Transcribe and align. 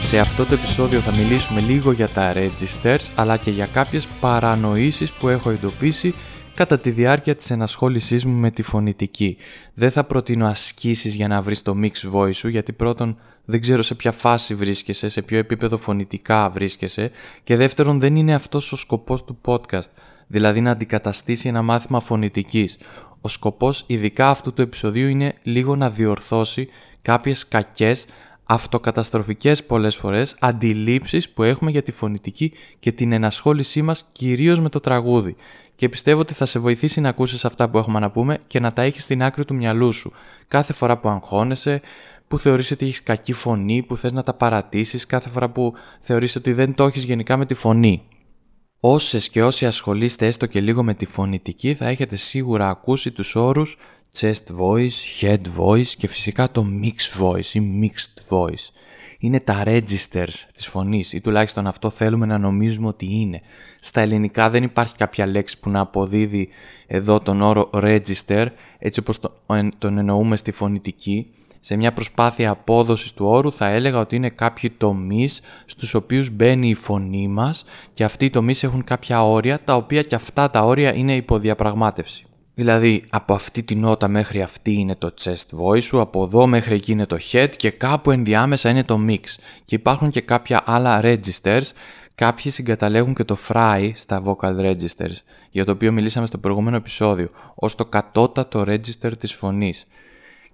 Σε 0.00 0.18
αυτό 0.18 0.44
το 0.44 0.54
επεισόδιο 0.54 1.00
θα 1.00 1.12
μιλήσουμε 1.12 1.60
λίγο 1.60 1.92
για 1.92 2.08
τα 2.08 2.32
registers 2.36 3.10
αλλά 3.14 3.36
και 3.36 3.50
για 3.50 3.66
κάποιες 3.66 4.06
παρανοήσεις 4.20 5.12
που 5.12 5.28
έχω 5.28 5.50
εντοπίσει 5.50 6.14
κατά 6.54 6.78
τη 6.78 6.90
διάρκεια 6.90 7.36
της 7.36 7.50
ενασχόλησής 7.50 8.24
μου 8.24 8.34
με 8.34 8.50
τη 8.50 8.62
φωνητική. 8.62 9.36
Δεν 9.74 9.90
θα 9.90 10.04
προτείνω 10.04 10.46
ασκήσεις 10.46 11.14
για 11.14 11.28
να 11.28 11.42
βρεις 11.42 11.62
το 11.62 11.74
mix 11.82 12.12
voice 12.12 12.34
σου 12.34 12.48
γιατί 12.48 12.72
πρώτον 12.72 13.18
δεν 13.44 13.60
ξέρω 13.60 13.82
σε 13.82 13.94
ποια 13.94 14.12
φάση 14.12 14.54
βρίσκεσαι, 14.54 15.08
σε 15.08 15.22
ποιο 15.22 15.38
επίπεδο 15.38 15.78
φωνητικά 15.78 16.50
βρίσκεσαι 16.50 17.10
και 17.44 17.56
δεύτερον 17.56 18.00
δεν 18.00 18.16
είναι 18.16 18.34
αυτός 18.34 18.72
ο 18.72 18.76
σκοπός 18.76 19.24
του 19.24 19.38
podcast, 19.44 19.90
δηλαδή 20.26 20.60
να 20.60 20.70
αντικαταστήσει 20.70 21.48
ένα 21.48 21.62
μάθημα 21.62 22.00
φωνητικής. 22.00 22.78
Ο 23.28 23.30
σκοπός 23.30 23.84
ειδικά 23.86 24.30
αυτού 24.30 24.52
του 24.52 24.62
επεισοδίου 24.62 25.08
είναι 25.08 25.34
λίγο 25.42 25.76
να 25.76 25.90
διορθώσει 25.90 26.68
κάποιες 27.02 27.48
κακές 27.48 28.06
αυτοκαταστροφικές 28.44 29.64
πολλές 29.64 29.96
φορές 29.96 30.36
αντιλήψεις 30.38 31.30
που 31.30 31.42
έχουμε 31.42 31.70
για 31.70 31.82
τη 31.82 31.92
φωνητική 31.92 32.52
και 32.78 32.92
την 32.92 33.12
ενασχόλησή 33.12 33.82
μας 33.82 34.08
κυρίως 34.12 34.60
με 34.60 34.68
το 34.68 34.80
τραγούδι. 34.80 35.36
Και 35.74 35.88
πιστεύω 35.88 36.20
ότι 36.20 36.34
θα 36.34 36.44
σε 36.44 36.58
βοηθήσει 36.58 37.00
να 37.00 37.08
ακούσεις 37.08 37.44
αυτά 37.44 37.70
που 37.70 37.78
έχουμε 37.78 37.98
να 37.98 38.10
πούμε 38.10 38.38
και 38.46 38.60
να 38.60 38.72
τα 38.72 38.82
έχεις 38.82 39.02
στην 39.02 39.22
άκρη 39.22 39.44
του 39.44 39.54
μυαλού 39.54 39.92
σου. 39.92 40.12
Κάθε 40.48 40.72
φορά 40.72 40.98
που 40.98 41.08
αγχώνεσαι, 41.08 41.80
που 42.28 42.38
θεωρείς 42.38 42.70
ότι 42.70 42.84
έχεις 42.84 43.02
κακή 43.02 43.32
φωνή, 43.32 43.82
που 43.82 43.96
θες 43.96 44.12
να 44.12 44.22
τα 44.22 44.34
παρατήσεις, 44.34 45.06
κάθε 45.06 45.28
φορά 45.28 45.48
που 45.48 45.74
θεωρείς 46.00 46.36
ότι 46.36 46.52
δεν 46.52 46.74
το 46.74 46.84
έχεις 46.84 47.04
γενικά 47.04 47.36
με 47.36 47.46
τη 47.46 47.54
φωνή. 47.54 48.02
Όσες 48.80 49.28
και 49.28 49.42
όσοι 49.42 49.66
ασχολείστε 49.66 50.26
έστω 50.26 50.46
και 50.46 50.60
λίγο 50.60 50.82
με 50.82 50.94
τη 50.94 51.06
φωνητική 51.06 51.74
θα 51.74 51.86
έχετε 51.86 52.16
σίγουρα 52.16 52.68
ακούσει 52.68 53.10
τους 53.10 53.34
όρους 53.34 53.76
chest 54.18 54.56
voice, 54.60 55.20
head 55.20 55.40
voice 55.58 55.86
και 55.86 56.06
φυσικά 56.06 56.50
το 56.50 56.66
mixed 56.82 57.22
voice 57.22 57.52
ή 57.52 57.80
mixed 57.82 58.36
voice. 58.36 58.68
Είναι 59.18 59.40
τα 59.40 59.62
registers 59.66 60.34
της 60.54 60.66
φωνής 60.66 61.12
ή 61.12 61.20
τουλάχιστον 61.20 61.66
αυτό 61.66 61.90
θέλουμε 61.90 62.26
να 62.26 62.38
νομίζουμε 62.38 62.86
ότι 62.86 63.06
είναι. 63.10 63.40
Στα 63.80 64.00
ελληνικά 64.00 64.50
δεν 64.50 64.62
υπάρχει 64.62 64.94
κάποια 64.96 65.26
λέξη 65.26 65.58
που 65.58 65.70
να 65.70 65.80
αποδίδει 65.80 66.48
εδώ 66.86 67.20
τον 67.20 67.42
όρο 67.42 67.70
register 67.72 68.46
έτσι 68.78 69.00
όπως 69.00 69.18
τον 69.78 69.98
εννοούμε 69.98 70.36
στη 70.36 70.52
φωνητική. 70.52 71.26
Σε 71.60 71.76
μια 71.76 71.92
προσπάθεια 71.92 72.50
απόδοσης 72.50 73.12
του 73.12 73.26
όρου 73.26 73.52
θα 73.52 73.68
έλεγα 73.68 73.98
ότι 73.98 74.16
είναι 74.16 74.30
κάποιοι 74.30 74.70
τομείς 74.70 75.40
στους 75.66 75.94
οποίους 75.94 76.30
μπαίνει 76.30 76.68
η 76.68 76.76
τομει 76.86 77.28
μας 77.28 77.64
και 77.92 78.04
αυτοί 78.04 78.24
οι 78.24 78.30
τομείς 78.30 78.62
έχουν 78.62 78.84
κάποια 78.84 79.24
όρια 79.24 79.60
τα 79.64 79.74
οποία 79.74 80.02
και 80.02 80.14
αυτά 80.14 80.50
τα 80.50 80.64
όρια 80.64 80.94
είναι 80.94 81.16
υποδιαπραγμάτευση. 81.16 82.22
Δηλαδή 82.54 83.04
από 83.10 83.34
αυτή 83.34 83.62
τη 83.62 83.74
νότα 83.74 84.08
μέχρι 84.08 84.42
αυτή 84.42 84.72
είναι 84.72 84.94
το 84.94 85.14
chest 85.20 85.58
voice 85.60 85.82
σου, 85.82 86.00
από 86.00 86.24
εδώ 86.24 86.46
μέχρι 86.46 86.74
εκεί 86.74 86.92
είναι 86.92 87.06
το 87.06 87.16
head 87.32 87.48
και 87.56 87.70
κάπου 87.70 88.10
ενδιάμεσα 88.10 88.70
είναι 88.70 88.84
το 88.84 88.98
mix. 89.08 89.20
Και 89.64 89.74
υπάρχουν 89.74 90.10
και 90.10 90.20
κάποια 90.20 90.62
άλλα 90.66 91.00
registers, 91.02 91.62
κάποιοι 92.14 92.50
συγκαταλέγουν 92.50 93.14
και 93.14 93.24
το 93.24 93.36
fry 93.48 93.90
στα 93.94 94.22
vocal 94.24 94.60
registers, 94.60 95.16
για 95.50 95.64
το 95.64 95.72
οποίο 95.72 95.92
μιλήσαμε 95.92 96.26
στο 96.26 96.38
προηγούμενο 96.38 96.76
επεισόδιο, 96.76 97.30
ως 97.54 97.74
το 97.74 97.84
κατώτατο 97.84 98.60
register 98.60 99.18
της 99.18 99.34
φωνής 99.34 99.86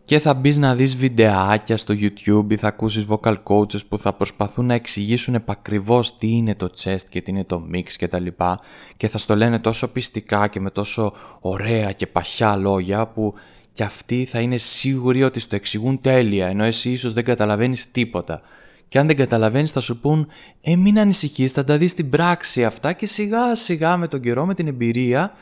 και 0.04 0.18
θα 0.18 0.34
μπεις 0.34 0.58
να 0.58 0.74
δεις 0.74 0.96
βιντεάκια 0.96 1.76
στο 1.76 1.94
YouTube 1.98 2.46
ή 2.48 2.56
θα 2.56 2.68
ακούσεις 2.68 3.06
vocal 3.08 3.36
coaches 3.44 3.86
που 3.88 3.98
θα 3.98 4.12
προσπαθούν 4.12 4.66
να 4.66 4.74
εξηγήσουν 4.74 5.34
επακριβώς 5.34 6.18
τι 6.18 6.28
είναι 6.28 6.54
το 6.54 6.70
chest 6.82 7.04
και 7.08 7.20
τι 7.20 7.30
είναι 7.30 7.44
το 7.44 7.62
mix 7.74 7.88
και 7.96 8.08
τα 8.08 8.18
λοιπά 8.18 8.60
και 8.96 9.08
θα 9.08 9.18
στο 9.18 9.36
λένε 9.36 9.58
τόσο 9.58 9.88
πιστικά 9.88 10.48
και 10.48 10.60
με 10.60 10.70
τόσο 10.70 11.12
ωραία 11.40 11.92
και 11.92 12.06
παχιά 12.06 12.56
λόγια 12.56 13.06
που 13.06 13.34
και 13.72 13.82
αυτοί 13.82 14.24
θα 14.24 14.40
είναι 14.40 14.56
σίγουροι 14.56 15.22
ότι 15.22 15.40
στο 15.40 15.54
εξηγούν 15.54 16.00
τέλεια 16.00 16.46
ενώ 16.46 16.64
εσύ 16.64 16.90
ίσως 16.90 17.12
δεν 17.12 17.24
καταλαβαίνεις 17.24 17.90
τίποτα. 17.90 18.40
Και 18.88 18.98
αν 18.98 19.06
δεν 19.06 19.16
καταλαβαίνεις 19.16 19.70
θα 19.70 19.80
σου 19.80 20.00
πούν 20.00 20.28
«Ε, 20.60 20.76
μην 20.76 20.98
ανησυχείς, 20.98 21.52
θα 21.52 21.64
τα 21.64 21.76
δεις 21.76 21.90
στην 21.90 22.10
πράξη 22.10 22.64
αυτά 22.64 22.92
και 22.92 23.06
σιγά 23.06 23.54
σιγά 23.54 23.96
με 23.96 24.08
τον 24.08 24.20
καιρό, 24.20 24.46
με 24.46 24.54
την 24.54 24.66
εμπειρία 24.66 25.32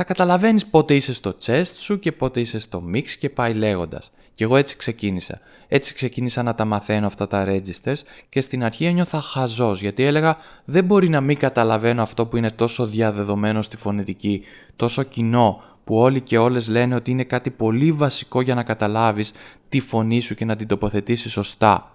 θα 0.00 0.06
καταλαβαίνεις 0.06 0.66
πότε 0.66 0.94
είσαι 0.94 1.14
στο 1.14 1.34
chest 1.44 1.72
σου 1.74 1.98
και 1.98 2.12
πότε 2.12 2.40
είσαι 2.40 2.58
στο 2.58 2.82
mix 2.94 3.10
και 3.10 3.30
πάει 3.30 3.54
λέγοντας. 3.54 4.10
Και 4.34 4.44
εγώ 4.44 4.56
έτσι 4.56 4.76
ξεκίνησα. 4.76 5.40
Έτσι 5.68 5.94
ξεκίνησα 5.94 6.42
να 6.42 6.54
τα 6.54 6.64
μαθαίνω 6.64 7.06
αυτά 7.06 7.28
τα 7.28 7.44
registers 7.48 7.96
και 8.28 8.40
στην 8.40 8.64
αρχή 8.64 8.84
ένιωθα 8.84 9.20
χαζός 9.20 9.80
γιατί 9.80 10.02
έλεγα 10.02 10.36
δεν 10.64 10.84
μπορεί 10.84 11.08
να 11.08 11.20
μην 11.20 11.38
καταλαβαίνω 11.38 12.02
αυτό 12.02 12.26
που 12.26 12.36
είναι 12.36 12.50
τόσο 12.50 12.86
διαδεδομένο 12.86 13.62
στη 13.62 13.76
φωνητική, 13.76 14.42
τόσο 14.76 15.02
κοινό 15.02 15.62
που 15.84 15.96
όλοι 15.96 16.20
και 16.20 16.38
όλες 16.38 16.68
λένε 16.68 16.94
ότι 16.94 17.10
είναι 17.10 17.24
κάτι 17.24 17.50
πολύ 17.50 17.92
βασικό 17.92 18.40
για 18.40 18.54
να 18.54 18.62
καταλάβεις 18.62 19.32
τη 19.68 19.80
φωνή 19.80 20.20
σου 20.20 20.34
και 20.34 20.44
να 20.44 20.56
την 20.56 20.66
τοποθετήσεις 20.66 21.32
σωστά. 21.32 21.92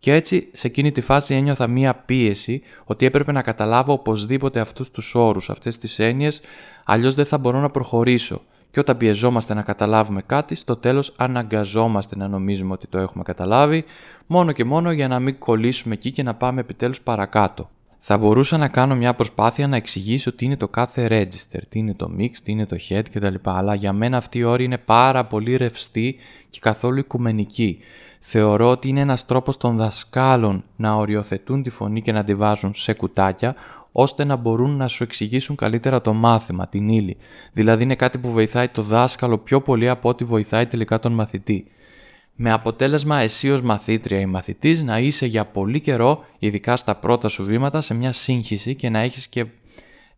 Και 0.00 0.12
έτσι 0.12 0.48
σε 0.52 0.66
εκείνη 0.66 0.92
τη 0.92 1.00
φάση 1.00 1.34
ένιωθα 1.34 1.66
μία 1.66 1.94
πίεση 1.94 2.62
ότι 2.84 3.06
έπρεπε 3.06 3.32
να 3.32 3.42
καταλάβω 3.42 3.92
οπωσδήποτε 3.92 4.60
αυτούς 4.60 4.90
τους 4.90 5.14
όρους, 5.14 5.50
αυτές 5.50 5.78
τις 5.78 5.98
έννοιες, 5.98 6.40
αλλιώς 6.84 7.14
δεν 7.14 7.24
θα 7.24 7.38
μπορώ 7.38 7.60
να 7.60 7.70
προχωρήσω. 7.70 8.40
Και 8.70 8.80
όταν 8.80 8.96
πιεζόμαστε 8.96 9.54
να 9.54 9.62
καταλάβουμε 9.62 10.22
κάτι, 10.26 10.54
στο 10.54 10.76
τέλος 10.76 11.14
αναγκαζόμαστε 11.16 12.16
να 12.16 12.28
νομίζουμε 12.28 12.72
ότι 12.72 12.86
το 12.86 12.98
έχουμε 12.98 13.22
καταλάβει, 13.22 13.84
μόνο 14.26 14.52
και 14.52 14.64
μόνο 14.64 14.92
για 14.92 15.08
να 15.08 15.20
μην 15.20 15.38
κολλήσουμε 15.38 15.94
εκεί 15.94 16.10
και 16.10 16.22
να 16.22 16.34
πάμε 16.34 16.60
επιτέλους 16.60 17.00
παρακάτω. 17.00 17.70
Θα 18.02 18.18
μπορούσα 18.18 18.56
να 18.56 18.68
κάνω 18.68 18.94
μια 18.96 19.14
προσπάθεια 19.14 19.66
να 19.66 19.76
εξηγήσω 19.76 20.32
τι 20.32 20.44
είναι 20.44 20.56
το 20.56 20.68
κάθε 20.68 21.06
register, 21.10 21.60
τι 21.68 21.78
είναι 21.78 21.94
το 21.94 22.10
mix, 22.18 22.30
τι 22.42 22.52
είναι 22.52 22.66
το 22.66 22.76
head 22.88 23.02
κτλ. 23.12 23.34
Αλλά 23.42 23.74
για 23.74 23.92
μένα 23.92 24.16
αυτή 24.16 24.38
η 24.38 24.42
όρη 24.42 24.64
είναι 24.64 24.78
πάρα 24.78 25.24
πολύ 25.24 25.56
ρευστή 25.56 26.16
και 26.48 26.58
καθόλου 26.62 26.98
οικουμενική. 26.98 27.78
Θεωρώ 28.20 28.70
ότι 28.70 28.88
είναι 28.88 29.00
ένας 29.00 29.26
τρόπος 29.26 29.56
των 29.56 29.76
δασκάλων 29.76 30.64
να 30.76 30.94
οριοθετούν 30.94 31.62
τη 31.62 31.70
φωνή 31.70 32.02
και 32.02 32.12
να 32.12 32.24
τη 32.24 32.34
βάζουν 32.34 32.74
σε 32.74 32.92
κουτάκια, 32.92 33.54
ώστε 33.92 34.24
να 34.24 34.36
μπορούν 34.36 34.76
να 34.76 34.88
σου 34.88 35.02
εξηγήσουν 35.02 35.56
καλύτερα 35.56 36.00
το 36.00 36.12
μάθημα, 36.12 36.68
την 36.68 36.88
ύλη. 36.88 37.16
Δηλαδή 37.52 37.82
είναι 37.82 37.94
κάτι 37.94 38.18
που 38.18 38.30
βοηθάει 38.30 38.68
το 38.68 38.82
δάσκαλο 38.82 39.38
πιο 39.38 39.60
πολύ 39.60 39.88
από 39.88 40.08
ό,τι 40.08 40.24
βοηθάει 40.24 40.66
τελικά 40.66 40.98
τον 40.98 41.12
μαθητή. 41.12 41.66
Με 42.42 42.52
αποτέλεσμα 42.52 43.18
εσύ 43.18 43.50
ως 43.50 43.62
μαθήτρια 43.62 44.20
ή 44.20 44.26
μαθητής 44.26 44.82
να 44.82 44.98
είσαι 44.98 45.26
για 45.26 45.44
πολύ 45.44 45.80
καιρό, 45.80 46.24
ειδικά 46.38 46.76
στα 46.76 46.94
πρώτα 46.94 47.28
σου 47.28 47.44
βήματα, 47.44 47.80
σε 47.80 47.94
μια 47.94 48.12
σύγχυση 48.12 48.74
και 48.74 48.88
να 48.88 48.98
έχεις 48.98 49.26
και, 49.26 49.46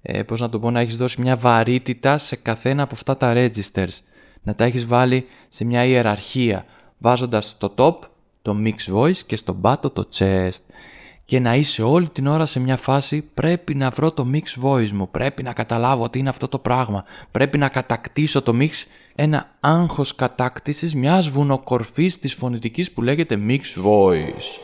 ε, 0.02 0.22
πώς 0.22 0.40
να 0.40 0.48
το 0.48 0.58
πω, 0.58 0.70
να 0.70 0.80
έχεις 0.80 0.96
δώσει 0.96 1.20
μια 1.20 1.36
βαρύτητα 1.36 2.18
σε 2.18 2.36
καθένα 2.36 2.82
από 2.82 2.94
αυτά 2.94 3.16
τα 3.16 3.32
registers. 3.36 3.98
Να 4.42 4.54
τα 4.54 4.64
έχεις 4.64 4.86
βάλει 4.86 5.26
σε 5.48 5.64
μια 5.64 5.84
ιεραρχία, 5.84 6.64
βάζοντας 6.98 7.46
στο 7.46 7.74
top 7.76 8.08
το 8.42 8.56
mix 8.64 8.94
voice 8.94 9.16
και 9.16 9.36
στο 9.36 9.60
bottom 9.62 9.92
το 9.92 10.08
chest 10.14 10.62
και 11.24 11.40
να 11.40 11.54
είσαι 11.54 11.82
όλη 11.82 12.08
την 12.08 12.26
ώρα 12.26 12.46
σε 12.46 12.60
μια 12.60 12.76
φάση 12.76 13.22
πρέπει 13.34 13.74
να 13.74 13.90
βρω 13.90 14.12
το 14.12 14.26
mix 14.32 14.64
voice 14.64 14.90
μου, 14.90 15.10
πρέπει 15.10 15.42
να 15.42 15.52
καταλάβω 15.52 16.10
τι 16.10 16.18
είναι 16.18 16.28
αυτό 16.28 16.48
το 16.48 16.58
πράγμα, 16.58 17.04
πρέπει 17.30 17.58
να 17.58 17.68
κατακτήσω 17.68 18.42
το 18.42 18.52
mix, 18.60 18.70
ένα 19.14 19.56
άγχος 19.60 20.14
κατάκτησης 20.14 20.94
μιας 20.94 21.28
βουνοκορφής 21.28 22.18
της 22.18 22.34
φωνητικής 22.34 22.92
που 22.92 23.02
λέγεται 23.02 23.38
mix 23.48 23.60
voice. 23.84 24.60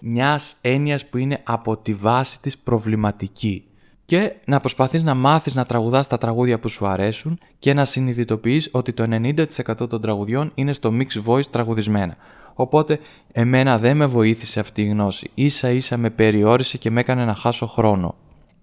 Μιας 0.00 0.56
έννοιας 0.60 1.06
που 1.06 1.16
είναι 1.16 1.40
από 1.44 1.76
τη 1.76 1.94
βάση 1.94 2.40
της 2.40 2.58
προβληματική. 2.58 3.64
Και 4.12 4.32
να 4.44 4.60
προσπαθείς 4.60 5.02
να 5.02 5.14
μάθεις 5.14 5.54
να 5.54 5.64
τραγουδάς 5.66 6.08
τα 6.08 6.18
τραγούδια 6.18 6.58
που 6.58 6.68
σου 6.68 6.86
αρέσουν 6.86 7.38
και 7.58 7.74
να 7.74 7.84
συνειδητοποιείς 7.84 8.68
ότι 8.72 8.92
το 8.92 9.06
90% 9.10 9.88
των 9.88 10.00
τραγουδιών 10.00 10.52
είναι 10.54 10.72
στο 10.72 10.92
mix 10.92 11.30
voice 11.30 11.46
τραγουδισμένα. 11.46 12.16
Οπότε 12.54 12.98
εμένα 13.32 13.78
δεν 13.78 13.96
με 13.96 14.06
βοήθησε 14.06 14.60
αυτή 14.60 14.82
η 14.82 14.86
γνώση. 14.86 15.30
Ίσα 15.34 15.70
ίσα 15.70 15.96
με 15.96 16.10
περιόρισε 16.10 16.78
και 16.78 16.90
με 16.90 17.00
έκανε 17.00 17.24
να 17.24 17.34
χάσω 17.34 17.66
χρόνο. 17.66 18.14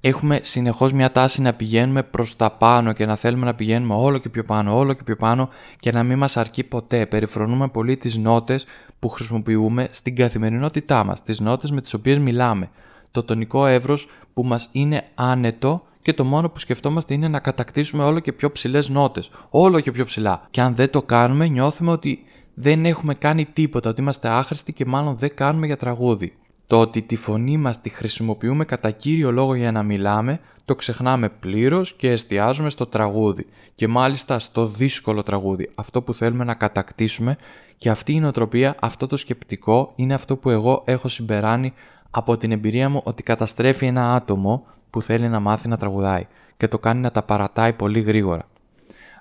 Έχουμε 0.02 0.40
συνεχώς 0.44 0.94
μια 0.94 1.12
τάση 1.12 1.42
να 1.42 1.54
πηγαίνουμε 1.54 2.04
προς 2.04 2.36
τα 2.36 2.52
πάνω 2.52 2.94
και 2.94 3.06
να 3.06 3.16
θέλουμε 3.16 3.46
να 3.46 3.56
πηγαίνουμε 3.56 3.94
όλο 3.94 4.18
και 4.18 4.30
πιο 4.30 4.44
πάνω, 4.44 4.78
όλο 4.78 4.94
και 4.94 5.04
πιο 5.04 5.16
πάνω 5.16 5.50
και 5.80 5.92
να 5.92 6.04
μην 6.04 6.18
μας 6.18 6.38
αρκεί 6.38 6.64
ποτέ. 6.64 7.06
Περιφρονούμε 7.06 7.68
πολύ 7.68 7.98
τις 7.98 8.18
νότες 8.18 8.66
που 9.00 9.10
χρησιμοποιούμε 9.10 9.88
στην 9.92 10.16
καθημερινότητά 10.16 11.04
μας, 11.04 11.24
τις 11.24 11.40
νότες 11.40 11.72
με 11.72 11.82
τις 11.82 11.94
οποίες 11.94 12.20
μιλάμε. 12.20 12.70
Το 13.12 13.24
τονικό 13.24 13.66
εύρος 13.66 14.08
που 14.34 14.44
μας 14.44 14.70
είναι 14.72 15.08
άνετο 15.16 15.84
και 16.02 16.14
το 16.14 16.24
μόνο 16.24 16.50
που 16.50 16.60
σκεφτόμαστε 16.60 17.14
είναι 17.14 17.28
να 17.28 17.40
κατακτήσουμε 17.40 18.04
όλο 18.04 18.20
και 18.20 18.34
πιο 18.34 18.52
ψηλές 18.52 18.90
νότες. 18.90 19.30
Όλο 19.50 19.80
και 19.80 19.92
πιο 19.92 20.06
ψηλά. 20.06 20.48
Και 20.52 20.62
αν 20.62 20.76
δεν 20.76 20.90
το 20.90 21.02
κάνουμε, 21.02 21.48
νιώθουμε 21.48 21.92
ότι 21.92 22.24
δεν 22.54 22.86
έχουμε 22.86 23.14
κάνει 23.14 23.46
τίποτα, 23.46 23.90
ότι 23.90 24.02
είμαστε 24.02 24.28
άχρηστοι 24.28 24.74
και 24.74 24.86
μάλλον 24.86 25.18
δεν 25.18 25.36
κάνουμε 25.36 25.66
για 25.66 25.78
τραγούδι. 25.78 26.34
Το 26.68 26.80
ότι 26.80 27.02
τη 27.02 27.16
φωνή 27.16 27.58
μας 27.58 27.82
τη 27.82 27.90
χρησιμοποιούμε 27.90 28.66
κατά 28.66 28.92
κύριο 28.92 29.32
λόγο 29.32 29.56
για 29.56 29.72
να 29.72 29.84
μιλάμε, 29.84 30.40
το 30.66 30.76
ξεχνάμε 30.76 31.30
πλήρως 31.30 31.94
και 31.94 32.12
εστιάζουμε 32.12 32.70
στο 32.70 32.86
τραγούδι. 32.86 33.46
Και 33.76 33.88
μάλιστα 33.88 34.40
στο 34.40 34.68
δύσκολο 34.68 35.24
τραγούδι, 35.24 35.70
αυτό 35.76 36.02
που 36.02 36.14
θέλουμε 36.14 36.44
να 36.44 36.54
κατακτήσουμε 36.54 37.38
και 37.78 37.90
αυτή 37.90 38.14
η 38.14 38.20
νοοτροπία, 38.20 38.76
αυτό 38.80 39.08
το 39.08 39.18
σκεπτικό 39.18 39.92
είναι 39.96 40.14
αυτό 40.14 40.36
που 40.36 40.50
εγώ 40.50 40.82
έχω 40.86 41.08
συμπεράνει 41.08 41.74
από 42.12 42.38
την 42.38 42.52
εμπειρία 42.52 42.90
μου 42.90 43.02
ότι 43.04 43.24
καταστρέφει 43.24 43.86
ένα 43.86 44.14
άτομο 44.14 44.66
που 44.90 45.02
θέλει 45.02 45.28
να 45.28 45.40
μάθει 45.40 45.68
να 45.68 45.78
τραγουδάει 45.78 46.28
και 46.58 46.68
το 46.68 46.80
κάνει 46.80 47.00
να 47.02 47.12
τα 47.12 47.24
παρατάει 47.24 47.74
πολύ 47.74 48.02
γρήγορα. 48.02 48.48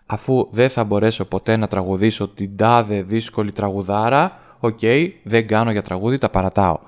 αφού 0.07 0.49
δεν 0.51 0.71
θα 0.71 0.85
μπορέσω 0.85 1.25
ποτέ 1.25 1.57
να 1.57 1.67
τραγουδήσω 1.67 2.29
την 2.29 2.57
τάδε 2.57 3.03
δύσκολη 3.03 3.53
τραγουδάρα, 3.53 4.39
οκ, 4.61 4.81
δεν 5.23 5.47
κάνω 5.47 5.71
για 5.71 5.83
τραγούδι, 5.83 6.19
τα 6.19 6.29
παρατάω. 6.29 6.79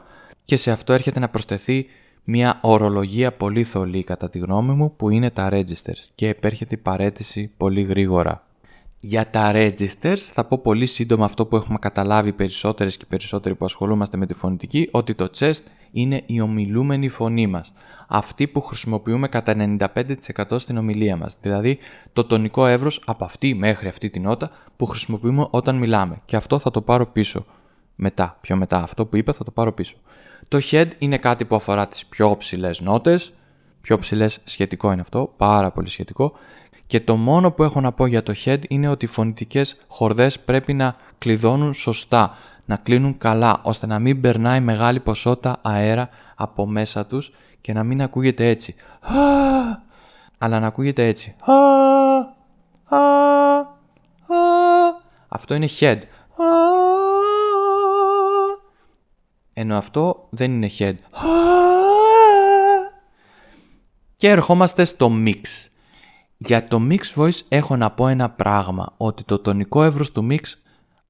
Και 0.45 0.57
σε 0.57 0.71
αυτό 0.71 0.93
έρχεται 0.93 1.21
να 1.21 1.29
προσθεθεί 1.29 1.87
μια 2.25 2.59
ορολογία 2.63 3.33
πολύ 3.33 3.65
θολή 3.65 4.05
κατά 4.05 4.31
τη 4.31 4.39
γνώμη 4.39 4.73
μου 4.73 4.97
που 4.97 5.11
είναι 5.11 5.31
τα 5.31 5.49
registers 5.53 6.09
και 6.15 6.29
επέρχεται 6.29 6.75
η 6.75 6.79
παρέτηση 6.79 7.51
πολύ 7.57 7.83
γρήγορα. 7.83 8.45
Για 9.03 9.31
τα 9.31 9.53
registers 9.55 10.19
θα 10.19 10.45
πω 10.45 10.59
πολύ 10.59 10.87
σύντομα 10.87 11.25
αυτό 11.25 11.47
που 11.47 11.57
έχουμε 11.57 11.79
καταλάβει 11.79 12.33
περισσότερες 12.33 12.97
και 12.97 13.05
περισσότεροι 13.09 13.55
που 13.55 13.65
ασχολούμαστε 13.65 14.17
με 14.17 14.27
τη 14.27 14.35
φωνητική, 14.35 14.89
ότι 14.91 15.15
το 15.15 15.31
chest 15.39 15.63
είναι 15.93 16.23
η 16.27 16.41
ομιλούμενη 16.41 17.09
φωνή 17.09 17.47
μας. 17.47 17.73
Αυτή 18.09 18.47
που 18.47 18.61
χρησιμοποιούμε 18.61 19.29
κατά 19.29 19.55
95% 19.55 20.59
στην 20.59 20.77
ομιλία 20.77 21.17
μας. 21.17 21.39
Δηλαδή 21.41 21.79
το 22.13 22.25
τονικό 22.25 22.67
εύρος 22.67 23.03
από 23.07 23.25
αυτή 23.25 23.55
μέχρι 23.55 23.89
αυτή 23.89 24.11
την 24.11 24.23
νότα 24.23 24.51
που 24.77 24.87
χρησιμοποιούμε 24.87 25.47
όταν 25.51 25.77
μιλάμε. 25.77 26.21
Και 26.25 26.37
αυτό 26.37 26.59
θα 26.59 26.71
το 26.71 26.81
πάρω 26.81 27.07
πίσω 27.07 27.47
μετά. 27.95 28.39
Πιο 28.41 28.57
μετά 28.57 28.83
αυτό 28.83 29.07
που 29.07 29.17
είπα 29.17 29.33
θα 29.33 29.45
το 29.45 29.51
πάρω 29.51 29.73
πίσω. 29.73 29.97
Το 30.49 30.59
head 30.71 30.89
είναι 30.99 31.19
κάτι 31.19 31.45
που 31.45 31.55
αφορά 31.55 31.89
τις 31.89 32.07
πιο 32.07 32.37
ψηλές 32.37 32.81
νότες. 32.81 33.33
Πιο 33.81 33.99
ψηλές 33.99 34.41
σχετικό 34.45 34.93
είναι 34.93 35.01
αυτό, 35.01 35.33
πάρα 35.37 35.71
πολύ 35.71 35.91
σχετικό. 35.91 36.33
Και 36.91 37.01
το 37.01 37.17
μόνο 37.17 37.51
που 37.51 37.63
έχω 37.63 37.81
να 37.81 37.93
πω 37.93 38.07
για 38.07 38.23
το 38.23 38.35
head 38.45 38.59
είναι 38.69 38.89
ότι 38.89 39.05
οι 39.05 39.09
φωνητικές 39.09 39.77
χορδές 39.89 40.41
πρέπει 40.41 40.73
να 40.73 40.97
κλειδώνουν 41.19 41.75
σωστά, 41.75 42.37
να 42.65 42.77
κλείνουν 42.77 43.19
καλά, 43.19 43.61
ώστε 43.63 43.87
να 43.87 43.99
μην 43.99 44.21
περνάει 44.21 44.61
μεγάλη 44.61 45.01
ποσότητα 45.01 45.59
αέρα 45.63 46.09
από 46.35 46.67
μέσα 46.67 47.07
τους 47.07 47.33
και 47.61 47.73
να 47.73 47.85
μην 47.85 48.03
ακούγεται 48.03 48.49
έτσι. 48.49 48.75
Αλλά 50.39 50.61
να 50.61 50.67
ακούγεται 50.67 51.07
έτσι. 51.07 51.37
Αυτό 55.29 55.55
είναι 55.55 55.69
head. 55.81 55.99
Ενώ 59.53 59.77
αυτό 59.77 60.27
δεν 60.31 60.53
είναι 60.53 60.71
head. 60.79 60.95
Και 64.17 64.29
ερχόμαστε 64.29 64.85
στο 64.85 65.11
mix. 65.25 65.71
Για 66.43 66.69
το 66.69 66.81
mix 66.91 67.23
voice 67.23 67.41
έχω 67.49 67.77
να 67.77 67.91
πω 67.91 68.09
ένα 68.09 68.31
πράγμα, 68.31 68.95
ότι 68.97 69.25
το 69.25 69.39
τονικό 69.39 69.83
εύρος 69.83 70.13
του 70.13 70.27
mix 70.31 70.41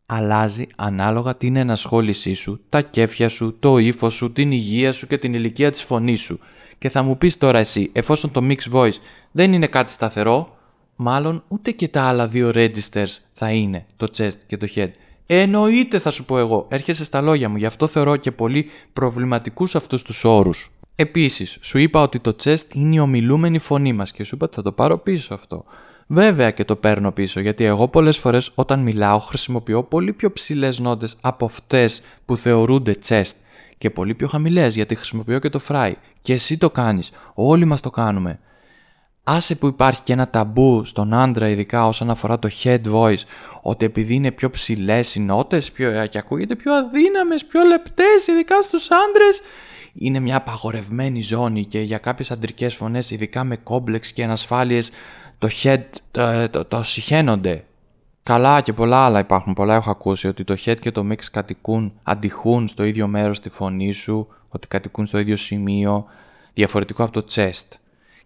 αλλάζει 0.06 0.66
ανάλογα 0.76 1.36
την 1.36 1.56
ενασχόλησή 1.56 2.32
σου, 2.32 2.60
τα 2.68 2.80
κέφια 2.80 3.28
σου, 3.28 3.56
το 3.58 3.78
ύφος 3.78 4.14
σου, 4.14 4.32
την 4.32 4.52
υγεία 4.52 4.92
σου 4.92 5.06
και 5.06 5.18
την 5.18 5.34
ηλικία 5.34 5.70
της 5.70 5.82
φωνής 5.82 6.20
σου. 6.20 6.38
Και 6.78 6.88
θα 6.88 7.02
μου 7.02 7.18
πεις 7.18 7.36
τώρα 7.36 7.58
εσύ, 7.58 7.90
εφόσον 7.92 8.30
το 8.30 8.40
mix 8.42 8.72
voice 8.72 8.96
δεν 9.30 9.52
είναι 9.52 9.66
κάτι 9.66 9.92
σταθερό, 9.92 10.56
μάλλον 10.96 11.44
ούτε 11.48 11.70
και 11.70 11.88
τα 11.88 12.02
άλλα 12.02 12.28
δύο 12.28 12.50
registers 12.54 13.18
θα 13.32 13.50
είναι, 13.50 13.86
το 13.96 14.08
chest 14.16 14.36
και 14.46 14.56
το 14.56 14.66
head. 14.74 14.90
Εννοείται 15.26 15.98
θα 15.98 16.10
σου 16.10 16.24
πω 16.24 16.38
εγώ, 16.38 16.66
έρχεσαι 16.70 17.04
στα 17.04 17.20
λόγια 17.20 17.48
μου, 17.48 17.56
γι' 17.56 17.66
αυτό 17.66 17.86
θεωρώ 17.86 18.16
και 18.16 18.32
πολύ 18.32 18.66
προβληματικούς 18.92 19.74
αυτούς 19.74 20.02
τους 20.02 20.24
όρους. 20.24 20.70
Επίσης, 20.94 21.58
σου 21.60 21.78
είπα 21.78 22.02
ότι 22.02 22.20
το 22.20 22.36
chest 22.44 22.74
είναι 22.74 22.94
η 22.94 22.98
ομιλούμενη 22.98 23.58
φωνή 23.58 23.92
μας 23.92 24.12
και 24.12 24.24
σου 24.24 24.34
είπα 24.34 24.44
ότι 24.46 24.54
θα 24.54 24.62
το 24.62 24.72
πάρω 24.72 24.98
πίσω 24.98 25.34
αυτό. 25.34 25.64
Βέβαια 26.06 26.50
και 26.50 26.64
το 26.64 26.76
παίρνω 26.76 27.12
πίσω 27.12 27.40
γιατί 27.40 27.64
εγώ 27.64 27.88
πολλές 27.88 28.16
φορές 28.16 28.50
όταν 28.54 28.80
μιλάω 28.80 29.18
χρησιμοποιώ 29.18 29.82
πολύ 29.82 30.12
πιο 30.12 30.32
ψηλές 30.32 30.78
νότες 30.78 31.16
από 31.20 31.44
αυτές 31.44 32.02
που 32.24 32.36
θεωρούνται 32.36 32.96
chest 33.08 33.32
και 33.78 33.90
πολύ 33.90 34.14
πιο 34.14 34.28
χαμηλές 34.28 34.74
γιατί 34.74 34.94
χρησιμοποιώ 34.94 35.38
και 35.38 35.48
το 35.48 35.60
fry. 35.68 35.92
Και 36.22 36.32
εσύ 36.32 36.58
το 36.58 36.70
κάνεις, 36.70 37.10
όλοι 37.34 37.64
μας 37.64 37.80
το 37.80 37.90
κάνουμε. 37.90 38.40
Άσε 39.24 39.54
που 39.54 39.66
υπάρχει 39.66 40.02
και 40.02 40.12
ένα 40.12 40.28
ταμπού 40.28 40.84
στον 40.84 41.14
άντρα 41.14 41.48
ειδικά 41.48 41.86
όσον 41.86 42.10
αφορά 42.10 42.38
το 42.38 42.48
head 42.62 42.80
voice 42.92 43.22
ότι 43.62 43.84
επειδή 43.84 44.14
είναι 44.14 44.30
πιο 44.30 44.50
ψηλές 44.50 45.14
οι 45.14 45.20
νότες 45.20 45.72
πιο, 45.72 46.06
και 46.06 46.18
ακούγεται 46.18 46.56
πιο 46.56 46.72
αδύναμες, 46.74 47.44
πιο 47.44 47.62
λεπτές 47.64 48.26
ειδικά 48.26 48.62
στους 48.62 48.88
άντρες 48.90 49.40
είναι 49.94 50.20
μια 50.20 50.36
απαγορευμένη 50.36 51.22
ζώνη 51.22 51.64
και 51.64 51.80
για 51.80 51.98
κάποιες 51.98 52.30
αντρικές 52.30 52.74
φωνές 52.74 53.10
ειδικά 53.10 53.44
με 53.44 53.56
κόμπλεξ 53.56 54.12
και 54.12 54.24
ανασφάλειες 54.24 54.90
το 55.38 55.48
head 55.62 55.82
το, 56.10 56.48
το, 56.50 56.64
το 56.64 56.82
συχαίνονται. 56.82 57.64
Καλά 58.22 58.60
και 58.60 58.72
πολλά 58.72 59.04
άλλα 59.04 59.18
υπάρχουν. 59.18 59.52
Πολλά 59.52 59.74
έχω 59.74 59.90
ακούσει 59.90 60.28
ότι 60.28 60.44
το 60.44 60.54
head 60.64 60.76
και 60.80 60.90
το 60.90 61.06
mix 61.10 61.24
κατοικούν, 61.32 61.92
αντιχούν 62.02 62.68
στο 62.68 62.84
ίδιο 62.84 63.06
μέρος 63.06 63.36
στη 63.36 63.48
φωνή 63.48 63.92
σου, 63.92 64.28
ότι 64.48 64.66
κατοικούν 64.66 65.06
στο 65.06 65.18
ίδιο 65.18 65.36
σημείο, 65.36 66.06
διαφορετικό 66.54 67.04
από 67.04 67.12
το 67.12 67.24
chest. 67.30 67.76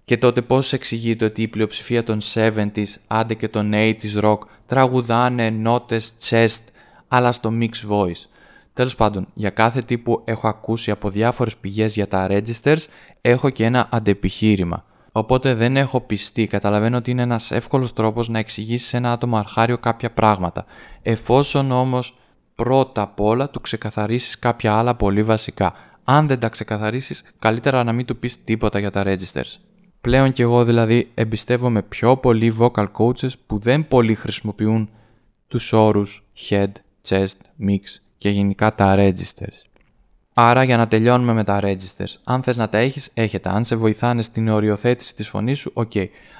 Και 0.05 0.17
τότε 0.17 0.43
πώς 0.43 0.73
εξηγείται 0.73 1.25
ότι 1.25 1.43
η 1.43 1.49
πλειοψηφία 1.49 2.05
των 2.05 2.19
70s, 2.35 2.85
άντε 3.07 3.35
και 3.35 3.49
των 3.49 3.73
80s 3.75 4.23
rock, 4.23 4.39
τραγουδάνε 4.67 5.51
νότες 5.51 6.15
chest, 6.29 6.63
αλλά 7.09 7.33
στο 7.33 7.53
mix 7.61 7.91
voice; 7.91 8.25
Τέλος 8.75 8.97
πάντων, 8.97 9.27
για 9.35 9.51
κάθε 9.51 9.81
τι 9.81 9.99
που 9.99 10.23
έχω 10.25 10.49
ακούσει 10.49 10.91
από 10.91 11.11
διάφορες 11.11 11.57
πηγές 11.57 11.95
για 11.95 12.09
τα 12.09 12.27
registers, 12.31 12.85
έχω 13.21 13.51
και 13.51 13.65
ένα 13.65 13.89
αντεπιχείρημα. 13.91 14.85
Οπότε 15.13 15.55
δεν 15.55 15.77
έχω 15.77 16.01
πιστεί. 16.01 16.47
Καταλαβαίνω 16.47 16.97
ότι 16.97 17.11
είναι 17.11 17.23
ένας 17.23 17.51
εύκολος 17.51 17.93
τρόπος 17.93 18.29
να 18.29 18.39
εξηγήσεις 18.39 18.89
σε 18.89 18.97
ένα 18.97 19.13
άτομο 19.13 19.37
αρχάριο 19.37 19.79
κάποια 19.79 20.13
πράγματα. 20.13 20.65
Εφόσον 21.03 21.71
όμως 21.71 22.19
πρώτα 22.55 23.03
απ' 23.03 23.21
όλα 23.21 23.51
του 23.51 23.61
ξεκαθαρίσεις 23.61 24.39
κάποια 24.39 24.75
άλλα 24.75 24.95
πολύ 24.95 25.23
βασικά. 25.23 25.73
Αν 26.05 26.27
δεν 26.27 26.39
τα 26.39 26.49
ξεκαθαρίσεις, 26.49 27.25
καλύτερα 27.39 27.85
να 27.85 27.93
μην 27.93 28.07
του 28.07 28.17
πεις 28.17 28.45
τίποτα 28.45 28.79
για 28.79 28.91
τα 28.91 29.03
registers. 29.07 29.59
Πλέον 30.01 30.33
κι 30.33 30.43
εγώ 30.43 30.65
δηλαδή 30.65 31.11
εμπιστεύομαι 31.15 31.83
πιο 31.83 32.17
πολύ 32.17 32.55
vocal 32.59 32.87
coaches 32.99 33.33
που 33.47 33.59
δεν 33.59 33.89
πολύ 33.89 34.15
χρησιμοποιούν 34.15 34.91
τους 35.49 35.73
όρους 35.73 36.27
head, 36.49 36.71
chest, 37.09 37.37
mix 37.61 38.04
και 38.19 38.29
γενικά 38.29 38.75
τα 38.75 38.95
registers. 38.99 39.63
Άρα 40.37 40.63
για 40.63 40.77
να 40.77 40.89
τελειώνουμε 40.89 41.33
με 41.33 41.45
τα 41.45 41.61
registers, 41.63 42.15
αν 42.25 42.43
θες 42.43 42.57
να 42.57 42.69
τα 42.69 42.79
έχεις, 42.79 43.11
έχετε. 43.15 43.49
Αν 43.49 43.65
σε 43.65 43.77
βοηθάνε 43.77 44.23
στην 44.23 44.49
οριοθέτηση 44.49 45.15
της 45.15 45.29
φωνής 45.29 45.59
σου, 45.59 45.71
οκ. 45.75 45.93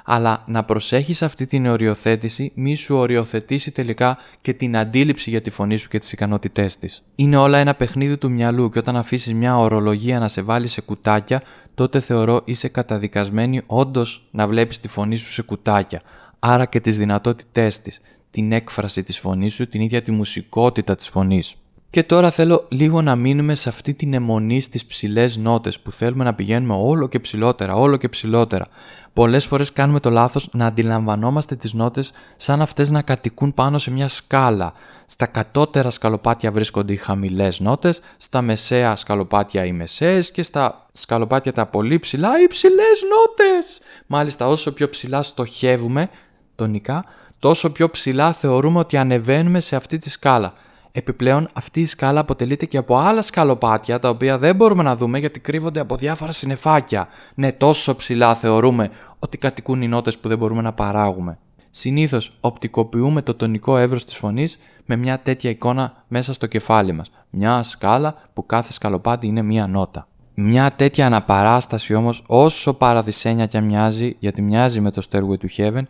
Αλλά 0.05 0.45
να 0.47 0.65
προσέχεις 0.65 1.23
αυτή 1.23 1.47
την 1.47 1.67
οριοθέτηση, 1.67 2.53
μη 2.55 2.75
σου 2.75 2.97
οριοθετήσει 2.97 3.71
τελικά 3.71 4.19
και 4.41 4.53
την 4.53 4.77
αντίληψη 4.77 5.31
για 5.31 5.41
τη 5.41 5.51
φωνή 5.51 5.77
σου 5.77 5.89
και 5.89 5.99
τις 5.99 6.13
ικανότητές 6.13 6.77
της. 6.77 7.03
Είναι 7.15 7.37
όλα 7.37 7.59
ένα 7.59 7.75
παιχνίδι 7.75 8.17
του 8.17 8.31
μυαλού 8.31 8.71
και 8.71 8.79
όταν 8.79 8.97
αφήσεις 8.97 9.35
μια 9.35 9.59
ορολογία 9.59 10.19
να 10.19 10.29
σε 10.29 10.43
βάλει 10.43 10.67
σε 10.67 10.81
κουτάκια, 10.81 11.43
τότε 11.75 12.01
θεωρώ 12.01 12.43
είσαι 12.45 12.69
καταδικασμένη 12.69 13.63
όντως 13.67 14.29
να 14.31 14.47
βλέπεις 14.47 14.81
τη 14.81 14.89
φωνή 14.89 15.17
σου 15.17 15.31
σε 15.31 15.43
κουτάκια. 15.43 16.03
Άρα 16.39 16.65
και 16.65 16.81
τις 16.81 16.99
δυνατότητές 16.99 17.81
της, 17.81 18.01
την 18.31 18.53
έκφραση 18.53 19.03
της 19.03 19.19
φωνής 19.19 19.55
σου, 19.55 19.69
την 19.69 19.81
ίδια 19.81 20.03
τη 20.03 20.11
μουσικότητα 20.11 20.97
της 20.97 21.09
φωνής. 21.09 21.55
Και 21.95 22.03
τώρα 22.03 22.31
θέλω 22.31 22.67
λίγο 22.69 23.03
να 23.03 23.17
μείνουμε 23.17 23.55
σε 23.55 23.69
αυτή 23.69 23.95
την 23.95 24.15
αιμονή 24.15 24.61
στις 24.61 24.87
ψηλές 24.87 25.37
νότες 25.37 25.81
που 25.81 25.91
θέλουμε 25.91 26.25
να 26.25 26.35
πηγαίνουμε 26.35 26.75
όλο 26.75 27.09
και 27.09 27.21
ψηλότερα, 27.21 27.75
όλο 27.75 27.97
και 27.97 28.09
ψηλότερα. 28.09 28.69
Πολλές 29.13 29.47
φορές 29.47 29.73
κάνουμε 29.73 30.01
το 30.01 30.11
λάθος 30.11 30.49
να 30.53 30.67
αντιλαμβανόμαστε 30.67 31.57
τις 31.57 31.73
νότες 31.73 32.13
σαν 32.37 32.63
αυτές 32.63 32.91
να 32.91 33.03
κατοικούν 33.03 33.55
πάνω 33.55 33.79
σε 33.79 33.91
μια 33.91 34.09
σκάλα. 34.09 34.73
Στα 35.07 35.27
κατώτερα 35.27 35.91
σκαλοπάτια 35.91 36.53
βρίσκονται 36.53 36.93
οι 36.93 36.97
χαμηλές 36.97 37.61
νότες, 37.61 38.01
στα 38.17 38.43
μεσαία 38.43 38.97
σκαλοπάτια 38.97 39.65
οι 39.65 39.73
μεσαίες 39.73 40.31
και 40.31 40.43
στα 40.43 40.87
σκαλοπάτια 40.93 41.53
τα 41.53 41.67
πολύ 41.67 41.99
ψηλά 41.99 42.43
οι 42.43 42.47
ψηλές 42.47 43.03
νότες. 43.11 43.81
Μάλιστα 44.07 44.49
όσο 44.49 44.73
πιο 44.73 44.89
ψηλά 44.89 45.23
στοχεύουμε 45.23 46.11
τονικά, 46.55 47.05
τόσο 47.39 47.71
πιο 47.71 47.91
ψηλά 47.91 48.33
θεωρούμε 48.33 48.79
ότι 48.79 48.97
ανεβαίνουμε 48.97 49.61
σε 49.61 49.77
αυτή 49.77 49.99
τη 49.99 50.11
σκάλα. 50.11 50.55
Επιπλέον, 50.97 51.49
αυτή 51.53 51.81
η 51.81 51.87
σκάλα 51.87 52.21
αποτελείται 52.21 52.67
και 52.67 52.77
από 52.77 52.97
άλλα 52.97 53.23
σκαλοπάτια 53.23 53.99
τα 53.99 54.09
οποία 54.09 54.39
δεν 54.39 54.57
μπορούμε 54.57 54.83
να 54.83 54.97
δούμε 54.97 55.19
γιατί 55.19 55.41
κρύβονται 55.41 55.81
από 55.81 55.97
διάφορα 55.97 56.33
συννεφάκια. 56.33 57.09
Ναι, 57.35 57.53
τόσο 57.53 57.97
ψηλά 57.97 58.35
θεωρούμε 58.35 58.91
ότι 59.19 59.39
κατοικούν 59.39 59.83
οι 59.83 59.89
νότες 59.89 60.19
που 60.19 60.29
δεν 60.29 60.39
μπορούμε 60.39 60.63
να 60.63 60.73
παράγουμε. 60.73 61.39
Συνήθως 61.71 62.37
οπτικοποιούμε 62.41 63.23
το 63.23 63.35
τονικό 63.35 63.77
εύρος 63.77 64.05
της 64.05 64.17
φωνής 64.17 64.59
με 64.85 64.97
μια 64.97 65.21
τέτοια 65.21 65.51
εικόνα 65.51 66.05
μέσα 66.09 66.33
στο 66.33 66.47
κεφάλι 66.47 66.93
μας. 66.93 67.11
Μια 67.31 67.63
σκάλα 67.63 68.15
που 68.33 68.47
κάθε 68.47 68.73
σκαλοπάτι 68.73 69.27
είναι 69.27 69.43
μία 69.43 69.67
νότα. 69.67 70.09
Μια 70.35 70.73
τέτοια 70.73 71.07
αναπαράσταση 71.07 71.95
όμως, 71.95 72.25
όσο 72.27 72.75
παραδεισένια 72.75 73.47
και 73.47 73.61
μοιάζει, 73.61 74.17
γιατί 74.19 74.43
μοιάζει 74.43 74.81
με 74.81 74.91
το 74.91 75.03
Stairway 75.11 75.37
to 75.45 75.49
Heaven, 75.57 75.83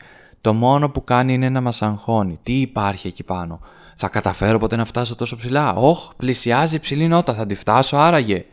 το 0.45 0.55
μόνο 0.55 0.89
που 0.89 1.05
κάνει 1.05 1.35
είναι 1.35 1.49
να 1.49 1.61
μας 1.61 1.83
αγχώνει. 1.83 2.39
Τι 2.43 2.61
υπάρχει 2.61 3.07
εκεί 3.07 3.23
πάνω; 3.23 3.61
Θα 3.97 4.09
καταφέρω 4.09 4.59
ποτέ 4.59 4.77
να 4.77 4.85
φτάσω 4.85 5.15
τόσο 5.15 5.37
ψηλά; 5.37 5.75
Όχ, 5.75 6.15
πλησιάζει 6.17 6.77
υψηλή 6.77 7.09
νότα, 7.09 7.35
θα 7.35 7.47
τη 7.47 7.55
φτάσω 7.55 7.97
άραγε. 7.97 8.45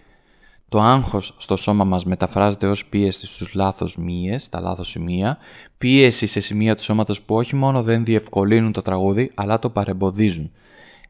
Το 0.70 0.82
άγχος 0.82 1.36
στο 1.38 1.56
σώμα 1.56 1.84
μας 1.84 2.06
μεταφράζεται 2.06 2.68
ως 2.68 2.86
πίεση 2.86 3.26
στους 3.26 3.54
λάθος 3.54 3.98
μύες, 3.98 4.50
τα 4.50 4.60
λάθος 4.60 4.90
σημεία, 4.90 5.38
πίεση 5.78 6.28
σε 6.28 6.40
σημεία 6.40 6.76
του 6.76 6.84
σώματος 6.84 7.22
που 7.22 7.36
όχι 7.36 7.56
μόνο 7.56 7.84
δεν 7.84 8.06
διευκολύνουν 8.06 8.72
το 8.72 8.82
τραγούδι, 8.82 9.32
αλλά 9.36 9.60
το 9.60 9.70
παρεμποδίζουν. 9.70 10.52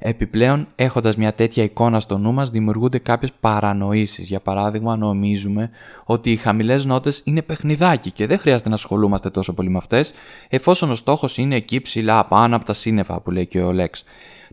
Επιπλέον, 0.03 0.67
έχοντας 0.75 1.15
μια 1.15 1.33
τέτοια 1.33 1.63
εικόνα 1.63 1.99
στο 1.99 2.17
νου 2.17 2.33
μας, 2.33 2.49
δημιουργούνται 2.49 2.99
κάποιες 2.99 3.31
παρανοήσεις. 3.39 4.27
Για 4.27 4.39
παράδειγμα, 4.39 4.95
νομίζουμε 4.95 5.69
ότι 6.03 6.31
οι 6.31 6.35
χαμηλές 6.35 6.85
νότες 6.85 7.21
είναι 7.23 7.41
παιχνιδάκι 7.41 8.11
και 8.11 8.27
δεν 8.27 8.37
χρειάζεται 8.39 8.69
να 8.69 8.75
ασχολούμαστε 8.75 9.29
τόσο 9.29 9.53
πολύ 9.53 9.69
με 9.69 9.77
αυτές, 9.77 10.13
εφόσον 10.49 10.91
ο 10.91 10.95
στόχος 10.95 11.37
είναι 11.37 11.55
εκεί 11.55 11.81
ψηλά 11.81 12.25
πάνω 12.25 12.55
από 12.55 12.65
τα 12.65 12.73
σύννεφα 12.73 13.19
που 13.19 13.31
λέει 13.31 13.45
και 13.45 13.61
ο 13.61 13.71
Λέξ. 13.71 14.03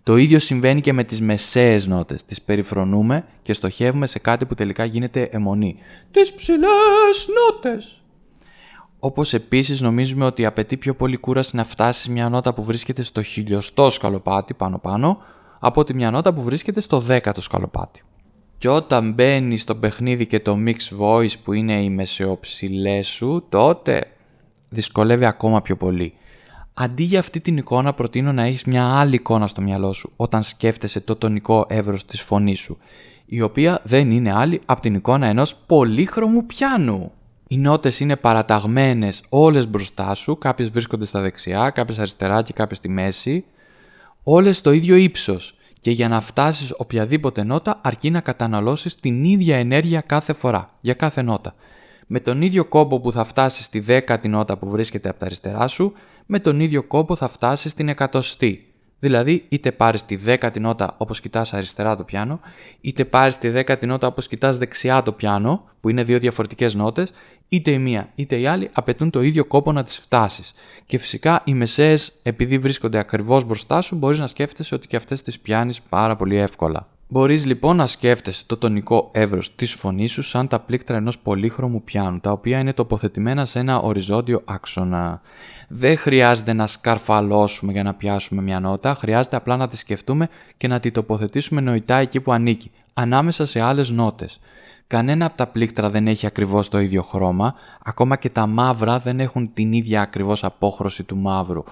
Το 0.03 0.17
ίδιο 0.17 0.39
συμβαίνει 0.39 0.81
και 0.81 0.93
με 0.93 1.05
τις 1.05 1.21
μεσαίες 1.21 1.87
νότες. 1.87 2.25
Τις 2.25 2.43
περιφρονούμε 2.43 3.25
και 3.43 3.53
στοχεύουμε 3.53 4.07
σε 4.07 4.19
κάτι 4.19 4.47
που 4.47 4.55
τελικά 4.55 4.85
γίνεται 4.85 5.29
αιμονή. 5.33 5.77
Τις 6.11 6.35
ψηλές 6.35 7.29
νότες! 7.35 8.03
Όπως 8.99 9.35
επίσης 9.35 9.81
νομίζουμε 9.81 10.25
ότι 10.25 10.47
απαιτεί 10.47 10.77
πιο 10.77 10.95
πολύ 10.95 11.17
κούραση 11.17 11.57
να 11.57 11.65
φτάσει 11.65 12.11
μια 12.11 12.29
νότα 12.29 12.55
που 12.55 12.65
βρίσκεται 12.65 13.03
στο 13.03 13.23
χιλιοστό 13.23 13.91
σκαλοπάτι 13.91 14.55
πάνω 14.55 14.79
πάνω 14.79 15.19
από 15.59 15.81
ότι 15.81 15.95
μια 15.95 16.11
νότα 16.11 16.33
που 16.33 16.43
βρίσκεται 16.43 16.81
στο 16.81 17.01
δέκατο 17.01 17.41
σκαλοπάτι. 17.41 18.03
Και 18.59 18.69
όταν 18.69 19.13
μπαίνει 19.13 19.57
στο 19.57 19.75
παιχνίδι 19.75 20.27
και 20.27 20.41
το 20.41 20.57
mix 20.67 20.77
voice 21.01 21.39
που 21.45 21.53
είναι 21.53 21.83
οι 21.83 21.91
μεσαιοψηλές 21.91 23.07
σου, 23.07 23.47
τότε 23.49 24.05
δυσκολεύει 24.69 25.25
ακόμα 25.25 25.63
πιο 25.63 25.77
πολύ. 25.77 26.13
Αντί 26.75 27.03
για 27.03 27.19
αυτή 27.19 27.41
την 27.41 27.57
εικόνα 27.57 27.93
προτείνω 27.93 28.33
να 28.33 28.43
έχεις 28.43 28.65
μια 28.65 28.85
άλλη 28.85 29.15
εικόνα 29.15 29.47
στο 29.47 29.61
μυαλό 29.61 29.93
σου 29.93 30.13
όταν 30.17 30.43
σκέφτεσαι 30.43 31.01
το 31.01 31.17
τονικό 31.17 31.67
εύρος 31.69 32.05
της 32.07 32.21
φωνής 32.21 32.59
σου, 32.59 32.79
η 33.27 33.41
οποία 33.41 33.81
δεν 33.85 34.11
είναι 34.11 34.33
άλλη 34.35 34.61
από 34.67 34.81
την 34.81 34.95
εικόνα 34.95 35.27
ενός 35.27 35.57
πολύχρωμου 35.67 36.47
πιάνου. 36.47 37.13
Οι 37.49 37.57
νότες 37.57 38.01
είναι 38.01 38.17
παραταγμένες 38.17 39.23
όλες 39.29 39.69
μπροστά 39.69 40.15
σου, 40.15 40.39
κάποιες 40.39 40.71
βρίσκονται 40.71 41.05
στα 41.05 41.21
δεξιά, 41.21 41.71
κάποιες 41.71 41.99
αριστερά 41.99 42.43
και 42.43 42.53
κάποιες 42.53 42.79
στη 42.79 42.89
μέση, 42.89 43.45
όλες 44.23 44.57
στο 44.57 44.73
ίδιο 44.73 44.97
ύψος 44.97 45.55
και 45.81 45.91
για 45.91 46.09
να 46.09 46.21
φτάσεις 46.21 46.75
οποιαδήποτε 46.77 47.43
νότα 47.43 47.81
αρκεί 47.83 48.11
να 48.11 48.21
καταναλώσεις 48.21 48.95
την 48.95 49.25
ίδια 49.25 49.57
ενέργεια 49.57 50.01
κάθε 50.01 50.33
φορά, 50.33 50.79
για 50.81 50.95
κάθε 50.95 51.23
νότα. 51.23 51.55
Με 52.07 52.21
τον 52.21 52.43
ίδιο 52.43 52.65
κόμπο 52.65 53.01
που 53.01 53.13
θα 53.13 53.25
φτάσεις 53.25 53.65
στη 53.65 53.81
δέκατη 53.81 54.29
νότα 54.29 54.59
που 54.59 54.69
βρίσκεται 54.69 55.09
από 55.09 55.19
τα 55.19 55.27
αριστερά 55.27 55.69
σου, 55.69 55.93
με 56.27 56.39
τον 56.39 56.61
ίδιο 56.61 56.83
κόμπο 56.83 57.17
θα 57.17 57.29
φτάσεις 57.29 57.71
στην 57.71 57.89
εκατοστή. 57.89 58.68
Δηλαδή, 59.01 59.45
είτε 59.49 59.73
πάρεις 59.73 60.05
τη 60.05 60.17
δέκατη 60.17 60.61
νότα 60.61 60.95
όπως 60.99 61.21
κοιτάς 61.21 61.55
αριστερά 61.55 61.97
το 61.97 62.05
πιάνο, 62.05 62.41
είτε 62.81 63.05
πάρεις 63.05 63.39
τη 63.39 63.49
δέκατη 63.49 63.87
νότα 63.87 64.07
όπως 64.07 64.29
κοιτάς 64.29 64.59
δεξιά 64.59 65.03
το 65.03 65.13
πιάνο, 65.13 65.65
που 65.81 65.89
είναι 65.89 66.05
δύο 66.05 66.19
διαφορετικές 66.19 66.75
νότες, 66.75 67.13
είτε 67.49 67.71
η 67.71 67.79
μία 67.79 68.09
είτε 68.15 68.39
η 68.41 68.47
άλλη 68.47 68.71
απαιτούν 68.73 69.11
το 69.11 69.23
ίδιο 69.23 69.45
κόπο 69.45 69.73
να 69.73 69.83
τις 69.83 69.99
φτάσεις. 69.99 70.55
Και 70.87 70.99
φυσικά 70.99 71.43
οι 71.45 71.55
μεσαίες, 71.55 72.13
επειδή 72.23 72.59
βρίσκονται 72.59 72.99
ακριβώς 72.99 73.45
μπροστά 73.45 73.81
σου, 73.81 73.97
μπορείς 73.97 74.19
να 74.19 74.27
σκέφτεσαι 74.27 74.75
ότι 74.75 74.87
και 74.87 74.97
αυτές 74.97 75.23
τις 75.23 75.41
πιάνεις 75.41 75.81
πάρα 75.81 76.17
πολύ 76.17 76.37
εύκολα. 76.37 76.89
Μπορείς 77.11 77.47
λοιπόν 77.47 77.77
να 77.77 77.87
σκέφτεσαι 77.87 78.45
το 78.47 78.57
τονικό 78.57 79.09
εύρος 79.13 79.55
της 79.55 79.73
φωνής 79.73 80.13
σου 80.13 80.23
σαν 80.23 80.49
τα 80.49 80.61
πλήκτρα 80.61 80.97
ενός 80.97 81.19
πολύχρωμου 81.19 81.83
πιάνου, 81.83 82.21
τα 82.21 82.31
οποία 82.31 82.59
είναι 82.59 82.73
τοποθετημένα 82.73 83.47
σε 83.47 83.59
ένα 83.59 83.81
οριζόντιο 83.81 84.43
άξονα. 84.45 85.21
Δεν 85.69 85.97
χρειάζεται 85.97 86.53
να 86.53 86.67
σκαρφαλώσουμε 86.67 87.73
για 87.73 87.83
να 87.83 87.95
πιάσουμε 87.95 88.43
μια 88.43 88.61
νότα, 88.61 88.95
χρειάζεται 88.95 89.37
απλά 89.37 89.57
να 89.57 89.69
τη 89.69 89.77
σκεφτούμε 89.77 90.29
και 90.57 90.69
να 90.69 90.81
τη 90.81 90.91
τοποθετήσουμε 90.91 91.61
νοητά 91.61 91.97
εκεί 91.97 92.21
που 92.21 92.33
ανήκει, 92.33 92.71
ανάμεσα 92.95 93.47
σε 93.47 93.61
άλλες 93.61 93.91
νότες. 93.91 94.41
Κανένα 94.87 95.27
από 95.27 95.37
τα 95.37 95.47
πλήκτρα 95.47 95.91
δεν 95.91 96.07
έχει 96.07 96.27
ακριβώς 96.27 96.69
το 96.69 96.79
ίδιο 96.79 97.03
χρώμα, 97.03 97.55
ακόμα 97.85 98.17
και 98.17 98.31
τα 98.31 98.47
μαύρα 98.47 98.99
δεν 98.99 99.21
έχουν 99.21 99.53
την 99.55 99.73
ίδια 99.73 100.01
ακριβώς 100.01 100.45
απόχρωση 100.45 101.03
του 101.03 101.17
μαύρου. 101.17 101.63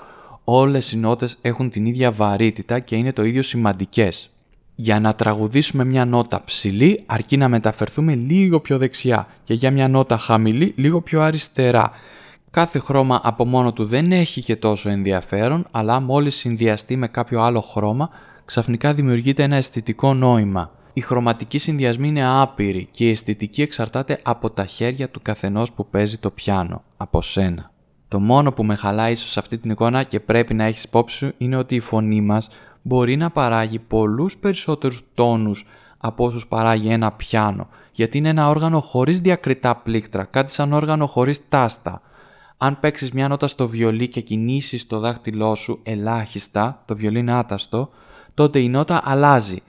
Όλες 0.44 0.92
οι 0.92 0.96
νότες 0.96 1.38
έχουν 1.40 1.70
την 1.70 1.86
ίδια 1.86 2.12
βαρύτητα 2.12 2.78
και 2.78 2.96
είναι 2.96 3.12
το 3.12 3.24
ίδιο 3.24 3.42
σημαντικές. 3.42 4.30
Για 4.78 5.00
να 5.00 5.14
τραγουδήσουμε 5.14 5.84
μια 5.84 6.04
νότα 6.04 6.44
ψηλή 6.44 7.02
αρκεί 7.06 7.36
να 7.36 7.48
μεταφερθούμε 7.48 8.14
λίγο 8.14 8.60
πιο 8.60 8.78
δεξιά 8.78 9.26
και 9.44 9.54
για 9.54 9.70
μια 9.70 9.88
νότα 9.88 10.18
χαμηλή 10.18 10.74
λίγο 10.76 11.00
πιο 11.00 11.20
αριστερά. 11.22 11.90
Κάθε 12.50 12.78
χρώμα 12.78 13.20
από 13.22 13.44
μόνο 13.44 13.72
του 13.72 13.84
δεν 13.84 14.12
έχει 14.12 14.42
και 14.42 14.56
τόσο 14.56 14.88
ενδιαφέρον, 14.88 15.66
αλλά 15.70 16.00
μόλις 16.00 16.34
συνδυαστεί 16.34 16.96
με 16.96 17.08
κάποιο 17.08 17.42
άλλο 17.42 17.60
χρώμα, 17.60 18.10
ξαφνικά 18.44 18.94
δημιουργείται 18.94 19.42
ένα 19.42 19.56
αισθητικό 19.56 20.14
νόημα. 20.14 20.70
Οι 20.92 21.00
χρωματικοί 21.00 21.58
συνδυασμοί 21.58 22.08
είναι 22.08 22.26
άπειροι 22.40 22.88
και 22.90 23.04
η 23.04 23.10
αισθητική 23.10 23.62
εξαρτάται 23.62 24.20
από 24.22 24.50
τα 24.50 24.66
χέρια 24.66 25.10
του 25.10 25.22
καθενός 25.22 25.72
που 25.72 25.86
παίζει 25.86 26.18
το 26.18 26.30
πιάνο, 26.30 26.82
από 26.96 27.22
σένα. 27.22 27.70
Το 28.08 28.20
μόνο 28.20 28.52
που 28.52 28.64
με 28.64 28.74
χαλάει 28.74 29.12
ίσως 29.12 29.30
σε 29.30 29.38
αυτή 29.38 29.58
την 29.58 29.70
εικόνα 29.70 30.02
και 30.02 30.20
πρέπει 30.20 30.54
να 30.54 30.64
έχεις 30.64 30.84
υπόψη 30.84 31.16
σου 31.16 31.32
είναι 31.38 31.56
ότι 31.56 31.74
η 31.74 31.80
φωνή 31.80 32.20
μας 32.20 32.48
μπορεί 32.86 33.16
να 33.16 33.30
παράγει 33.30 33.78
πολλούς 33.78 34.36
περισσότερους 34.36 35.02
τόνους 35.14 35.66
από 35.98 36.24
όσους 36.24 36.46
παράγει 36.46 36.88
ένα 36.88 37.12
πιάνο, 37.12 37.68
γιατί 37.92 38.18
είναι 38.18 38.28
ένα 38.28 38.48
όργανο 38.48 38.80
χωρίς 38.80 39.20
διακριτά 39.20 39.76
πλήκτρα, 39.76 40.24
κάτι 40.24 40.52
σαν 40.52 40.72
όργανο 40.72 41.06
χωρίς 41.06 41.48
τάστα. 41.48 42.02
Αν 42.56 42.80
παίξεις 42.80 43.12
μια 43.12 43.28
νότα 43.28 43.46
στο 43.46 43.68
βιολί 43.68 44.08
και 44.08 44.20
κινήσεις 44.20 44.86
το 44.86 44.98
δάχτυλό 44.98 45.54
σου 45.54 45.80
ελάχιστα, 45.82 46.82
το 46.86 46.96
βιολί 46.96 47.18
είναι 47.18 47.32
άταστο, 47.32 47.90
τότε 48.34 48.58
η 48.58 48.68
νότα 48.68 49.00
αλλάζει 49.04 49.62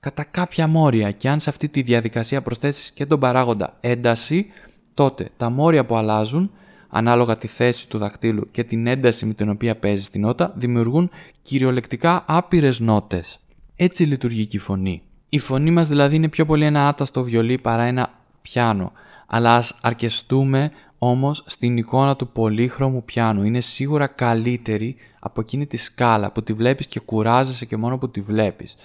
κατά 0.00 0.24
κάποια 0.24 0.66
μόρια 0.66 1.10
και 1.10 1.28
αν 1.28 1.40
σε 1.40 1.50
αυτή 1.50 1.68
τη 1.68 1.82
διαδικασία 1.82 2.42
προσθέσεις 2.42 2.90
και 2.90 3.06
τον 3.06 3.20
παράγοντα 3.20 3.76
ένταση, 3.80 4.46
τότε 4.94 5.30
τα 5.36 5.50
μόρια 5.50 5.86
που 5.86 5.96
αλλάζουν 5.96 6.50
ανάλογα 6.94 7.38
τη 7.38 7.46
θέση 7.46 7.88
του 7.88 7.98
δακτύλου 7.98 8.48
και 8.50 8.64
την 8.64 8.86
ένταση 8.86 9.26
με 9.26 9.34
την 9.34 9.48
οποία 9.48 9.76
παίζει 9.76 10.08
τη 10.08 10.18
νότα, 10.18 10.52
δημιουργούν 10.56 11.10
κυριολεκτικά 11.42 12.24
άπειρες 12.26 12.80
νότες. 12.80 13.40
Έτσι 13.76 14.04
λειτουργεί 14.04 14.46
και 14.46 14.56
η 14.56 14.60
φωνή. 14.60 15.02
Η 15.28 15.38
φωνή 15.38 15.70
μας 15.70 15.88
δηλαδή 15.88 16.16
είναι 16.16 16.28
πιο 16.28 16.46
πολύ 16.46 16.64
ένα 16.64 16.88
άταστο 16.88 17.22
βιολί 17.22 17.58
παρά 17.58 17.82
ένα 17.82 18.10
πιάνο. 18.42 18.92
Αλλά 19.26 19.54
ας 19.54 19.78
αρκεστούμε 19.82 20.70
όμως 20.98 21.42
στην 21.46 21.76
εικόνα 21.76 22.16
του 22.16 22.28
πολύχρωμου 22.28 23.04
πιάνου. 23.04 23.44
Είναι 23.44 23.60
σίγουρα 23.60 24.06
καλύτερη 24.06 24.96
από 25.18 25.40
εκείνη 25.40 25.66
τη 25.66 25.76
σκάλα 25.76 26.32
που 26.32 26.42
τη 26.42 26.52
βλέπεις 26.52 26.86
και 26.86 27.00
κουράζεσαι 27.00 27.64
και 27.64 27.76
μόνο 27.76 27.98
που 27.98 28.10
τη 28.10 28.20
βλέπεις. 28.20 28.76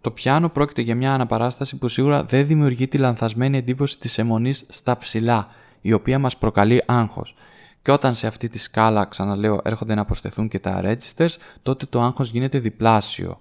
Το 0.00 0.10
πιάνο 0.10 0.48
πρόκειται 0.48 0.82
για 0.82 0.94
μια 0.94 1.14
αναπαράσταση 1.14 1.78
που 1.78 1.88
σίγουρα 1.88 2.24
δεν 2.24 2.46
δημιουργεί 2.46 2.88
τη 2.88 2.98
λανθασμένη 2.98 3.58
εντύπωση 3.58 3.98
της 3.98 4.18
αιμονής 4.18 4.64
στα 4.68 4.98
ψηλά, 4.98 5.48
η 5.80 5.92
οποία 5.92 6.18
μας 6.18 6.36
προκαλεί 6.36 6.82
άγχος. 6.86 7.34
Και 7.84 7.92
όταν 7.92 8.14
σε 8.14 8.26
αυτή 8.26 8.48
τη 8.48 8.58
σκάλα, 8.58 9.04
ξαναλέω, 9.04 9.60
έρχονται 9.64 9.94
να 9.94 10.04
προσθεθούν 10.04 10.48
και 10.48 10.58
τα 10.58 10.80
registers, 10.84 11.34
τότε 11.62 11.86
το 11.86 12.02
άγχος 12.02 12.30
γίνεται 12.30 12.58
διπλάσιο. 12.58 13.40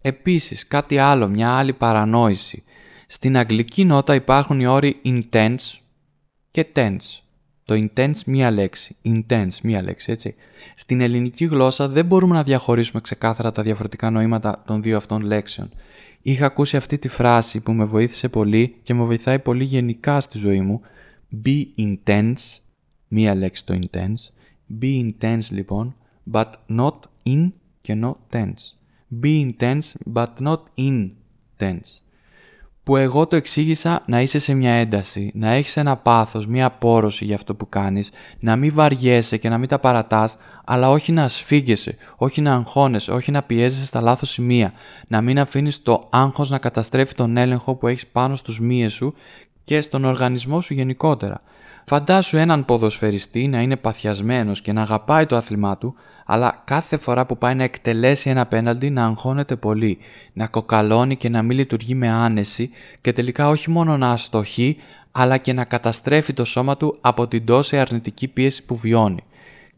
Επίσης, 0.00 0.66
κάτι 0.66 0.98
άλλο, 0.98 1.28
μια 1.28 1.50
άλλη 1.50 1.72
παρανόηση. 1.72 2.64
Στην 3.06 3.36
αγγλική 3.36 3.84
νότα 3.84 4.14
υπάρχουν 4.14 4.60
οι 4.60 4.66
όροι 4.66 5.00
intense 5.04 5.78
και 6.50 6.66
tense. 6.74 7.20
Το 7.64 7.74
intense 7.74 8.22
μία 8.26 8.50
λέξη, 8.50 8.96
intense 9.04 9.60
μία 9.62 9.82
λέξη, 9.82 10.12
έτσι. 10.12 10.34
Στην 10.74 11.00
ελληνική 11.00 11.44
γλώσσα 11.44 11.88
δεν 11.88 12.06
μπορούμε 12.06 12.34
να 12.34 12.42
διαχωρίσουμε 12.42 13.00
ξεκάθαρα 13.00 13.52
τα 13.52 13.62
διαφορετικά 13.62 14.10
νοήματα 14.10 14.62
των 14.66 14.82
δύο 14.82 14.96
αυτών 14.96 15.22
λέξεων. 15.22 15.70
Είχα 16.22 16.46
ακούσει 16.46 16.76
αυτή 16.76 16.98
τη 16.98 17.08
φράση 17.08 17.60
που 17.60 17.72
με 17.72 17.84
βοήθησε 17.84 18.28
πολύ 18.28 18.76
και 18.82 18.94
με 18.94 19.04
βοηθάει 19.04 19.38
πολύ 19.38 19.64
γενικά 19.64 20.20
στη 20.20 20.38
ζωή 20.38 20.60
μου. 20.60 20.80
Be 21.44 21.64
intense 21.78 22.69
μία 23.12 23.34
λέξη 23.34 23.66
το 23.66 23.78
intense. 23.80 24.32
Be 24.80 25.12
intense 25.12 25.50
λοιπόν, 25.50 25.94
but 26.32 26.50
not 26.68 26.98
in 27.26 27.50
και 27.80 27.98
not 28.02 28.36
tense. 28.36 28.74
Be 29.22 29.50
intense, 29.50 30.12
but 30.14 30.28
not 30.40 30.60
intense. 30.74 32.00
Που 32.82 32.96
εγώ 32.96 33.26
το 33.26 33.36
εξήγησα 33.36 34.02
να 34.06 34.20
είσαι 34.20 34.38
σε 34.38 34.54
μια 34.54 34.72
ένταση, 34.72 35.30
να 35.34 35.50
έχεις 35.50 35.76
ένα 35.76 35.96
πάθος, 35.96 36.46
μια 36.46 36.66
απόρρωση 36.66 37.24
για 37.24 37.34
αυτό 37.34 37.54
που 37.54 37.68
κάνεις, 37.68 38.10
να 38.40 38.56
μην 38.56 38.74
βαριέσαι 38.74 39.36
και 39.36 39.48
να 39.48 39.58
μην 39.58 39.68
τα 39.68 39.78
παρατάς, 39.78 40.36
αλλά 40.64 40.90
όχι 40.90 41.12
να 41.12 41.28
σφίγγεσαι, 41.28 41.96
όχι 42.16 42.40
να 42.40 42.54
αγχώνεσαι, 42.54 43.12
όχι 43.12 43.30
να 43.30 43.42
πιέζεσαι 43.42 43.84
στα 43.84 44.00
λάθος 44.00 44.30
σημεία, 44.30 44.72
να 45.08 45.20
μην 45.20 45.38
αφήνεις 45.38 45.82
το 45.82 46.08
άγχος 46.10 46.50
να 46.50 46.58
καταστρέφει 46.58 47.14
τον 47.14 47.36
έλεγχο 47.36 47.74
που 47.74 47.86
έχεις 47.86 48.06
πάνω 48.06 48.36
στους 48.36 48.60
μύες 48.60 48.92
σου 48.92 49.14
και 49.64 49.80
στον 49.80 50.04
οργανισμό 50.04 50.60
σου 50.60 50.74
γενικότερα. 50.74 51.42
Φαντάσου 51.92 52.36
έναν 52.36 52.64
ποδοσφαιριστή 52.64 53.48
να 53.48 53.60
είναι 53.60 53.76
παθιασμένος 53.76 54.60
και 54.60 54.72
να 54.72 54.82
αγαπάει 54.82 55.26
το 55.26 55.36
άθλημά 55.36 55.78
του, 55.78 55.94
αλλά 56.26 56.62
κάθε 56.64 56.96
φορά 56.96 57.26
που 57.26 57.38
πάει 57.38 57.54
να 57.54 57.64
εκτελέσει 57.64 58.30
ένα 58.30 58.46
πέναλτι 58.46 58.90
να 58.90 59.04
αγχώνεται 59.04 59.56
πολύ, 59.56 59.98
να 60.32 60.46
κοκαλώνει 60.46 61.16
και 61.16 61.28
να 61.28 61.42
μην 61.42 61.56
λειτουργεί 61.56 61.94
με 61.94 62.08
άνεση 62.08 62.70
και 63.00 63.12
τελικά 63.12 63.48
όχι 63.48 63.70
μόνο 63.70 63.96
να 63.96 64.10
αστοχεί, 64.10 64.76
αλλά 65.12 65.36
και 65.36 65.52
να 65.52 65.64
καταστρέφει 65.64 66.32
το 66.32 66.44
σώμα 66.44 66.76
του 66.76 66.98
από 67.00 67.26
την 67.26 67.44
τόση 67.44 67.78
αρνητική 67.78 68.28
πίεση 68.28 68.64
που 68.64 68.76
βιώνει. 68.76 69.22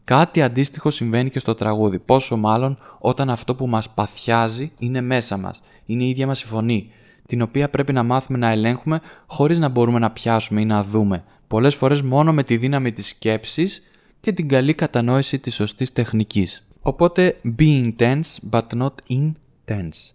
Κάτι 0.03 0.41
αντίστοιχο 0.41 0.89
συμβαίνει 0.89 1.29
και 1.29 1.39
στο 1.39 1.55
τραγούδι, 1.55 1.99
πόσο 1.99 2.37
μάλλον 2.37 2.77
όταν 2.99 3.29
αυτό 3.29 3.55
που 3.55 3.67
μας 3.67 3.89
παθιάζει 3.89 4.71
είναι 4.79 5.01
μέσα 5.01 5.37
μας, 5.37 5.61
είναι 5.85 6.03
η 6.03 6.09
ίδια 6.09 6.27
μας 6.27 6.41
η 6.41 6.45
φωνή, 6.45 6.91
την 7.25 7.41
οποία 7.41 7.69
πρέπει 7.69 7.93
να 7.93 8.03
μάθουμε 8.03 8.37
να 8.37 8.49
ελέγχουμε 8.49 9.01
χωρίς 9.25 9.59
να 9.59 9.69
μπορούμε 9.69 9.99
να 9.99 10.11
πιάσουμε 10.11 10.61
ή 10.61 10.65
να 10.65 10.83
δούμε, 10.83 11.23
πολλές 11.47 11.75
φορές 11.75 12.01
μόνο 12.01 12.33
με 12.33 12.43
τη 12.43 12.57
δύναμη 12.57 12.91
της 12.91 13.07
σκέψης 13.07 13.83
και 14.19 14.31
την 14.31 14.47
καλή 14.47 14.73
κατανόηση 14.73 15.39
της 15.39 15.55
σωστής 15.55 15.93
τεχνικής. 15.93 16.67
Οπότε 16.81 17.39
be 17.57 17.93
intense 17.95 18.49
but 18.51 18.67
not 18.77 18.93
intense. 19.09 20.13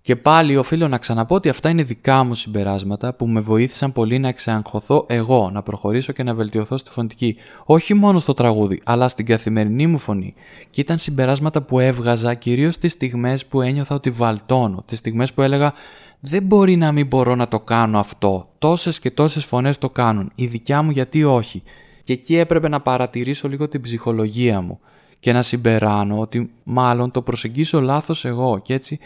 Tense. 0.00 0.10
Και 0.10 0.16
πάλι 0.16 0.56
οφείλω 0.56 0.88
να 0.88 0.98
ξαναπώ 0.98 1.34
ότι 1.34 1.48
αυτά 1.48 1.68
είναι 1.68 1.82
δικά 1.82 2.24
μου 2.24 2.34
συμπεράσματα 2.34 3.14
που 3.14 3.26
με 3.26 3.40
βοήθησαν 3.40 3.92
πολύ 3.92 4.18
να 4.18 4.28
εξαγχωθώ 4.28 5.06
εγώ, 5.08 5.50
να 5.52 5.62
προχωρήσω 5.62 6.12
και 6.12 6.22
να 6.22 6.34
βελτιωθώ 6.34 6.76
στη 6.76 6.90
φωνητική. 6.90 7.36
Όχι 7.64 7.94
μόνο 7.94 8.18
στο 8.18 8.34
τραγούδι, 8.34 8.80
αλλά 8.84 9.08
στην 9.08 9.26
καθημερινή 9.26 9.86
μου 9.86 9.98
φωνή. 9.98 10.34
Και 10.70 10.80
ήταν 10.80 10.98
συμπεράσματα 10.98 11.62
που 11.62 11.78
έβγαζα 11.78 12.34
κυρίως 12.34 12.78
τις 12.78 12.92
στιγμές 12.92 13.46
που 13.46 13.60
ένιωθα 13.60 13.94
ότι 13.94 14.10
βαλτώνω. 14.10 14.84
Τις 14.86 14.98
στιγμές 14.98 15.32
που 15.32 15.42
έλεγα 15.42 15.72
δεν 16.20 16.42
μπορεί 16.42 16.76
να 16.76 16.92
μην 16.92 17.06
μπορώ 17.06 17.34
να 17.34 17.48
το 17.48 17.60
κάνω 17.60 17.98
αυτό. 17.98 18.48
Τόσες 18.58 18.98
και 18.98 19.10
τόσες 19.10 19.44
φωνές 19.44 19.78
το 19.78 19.90
κάνουν. 19.90 20.32
Η 20.34 20.46
δικιά 20.46 20.82
μου 20.82 20.90
γιατί 20.90 21.24
όχι. 21.24 21.62
Και 22.04 22.12
εκεί 22.12 22.36
έπρεπε 22.36 22.68
να 22.68 22.80
παρατηρήσω 22.80 23.48
λίγο 23.48 23.68
την 23.68 23.80
ψυχολογία 23.80 24.60
μου 24.60 24.80
και 25.18 25.32
να 25.32 25.42
συμπεράνω 25.42 26.18
ότι 26.18 26.50
μάλλον 26.62 27.10
το 27.10 27.22
προσεγγίσω 27.22 27.80
λάθος 27.80 28.24
εγώ 28.24 28.58
και 28.58 28.74
έτσι 28.74 28.98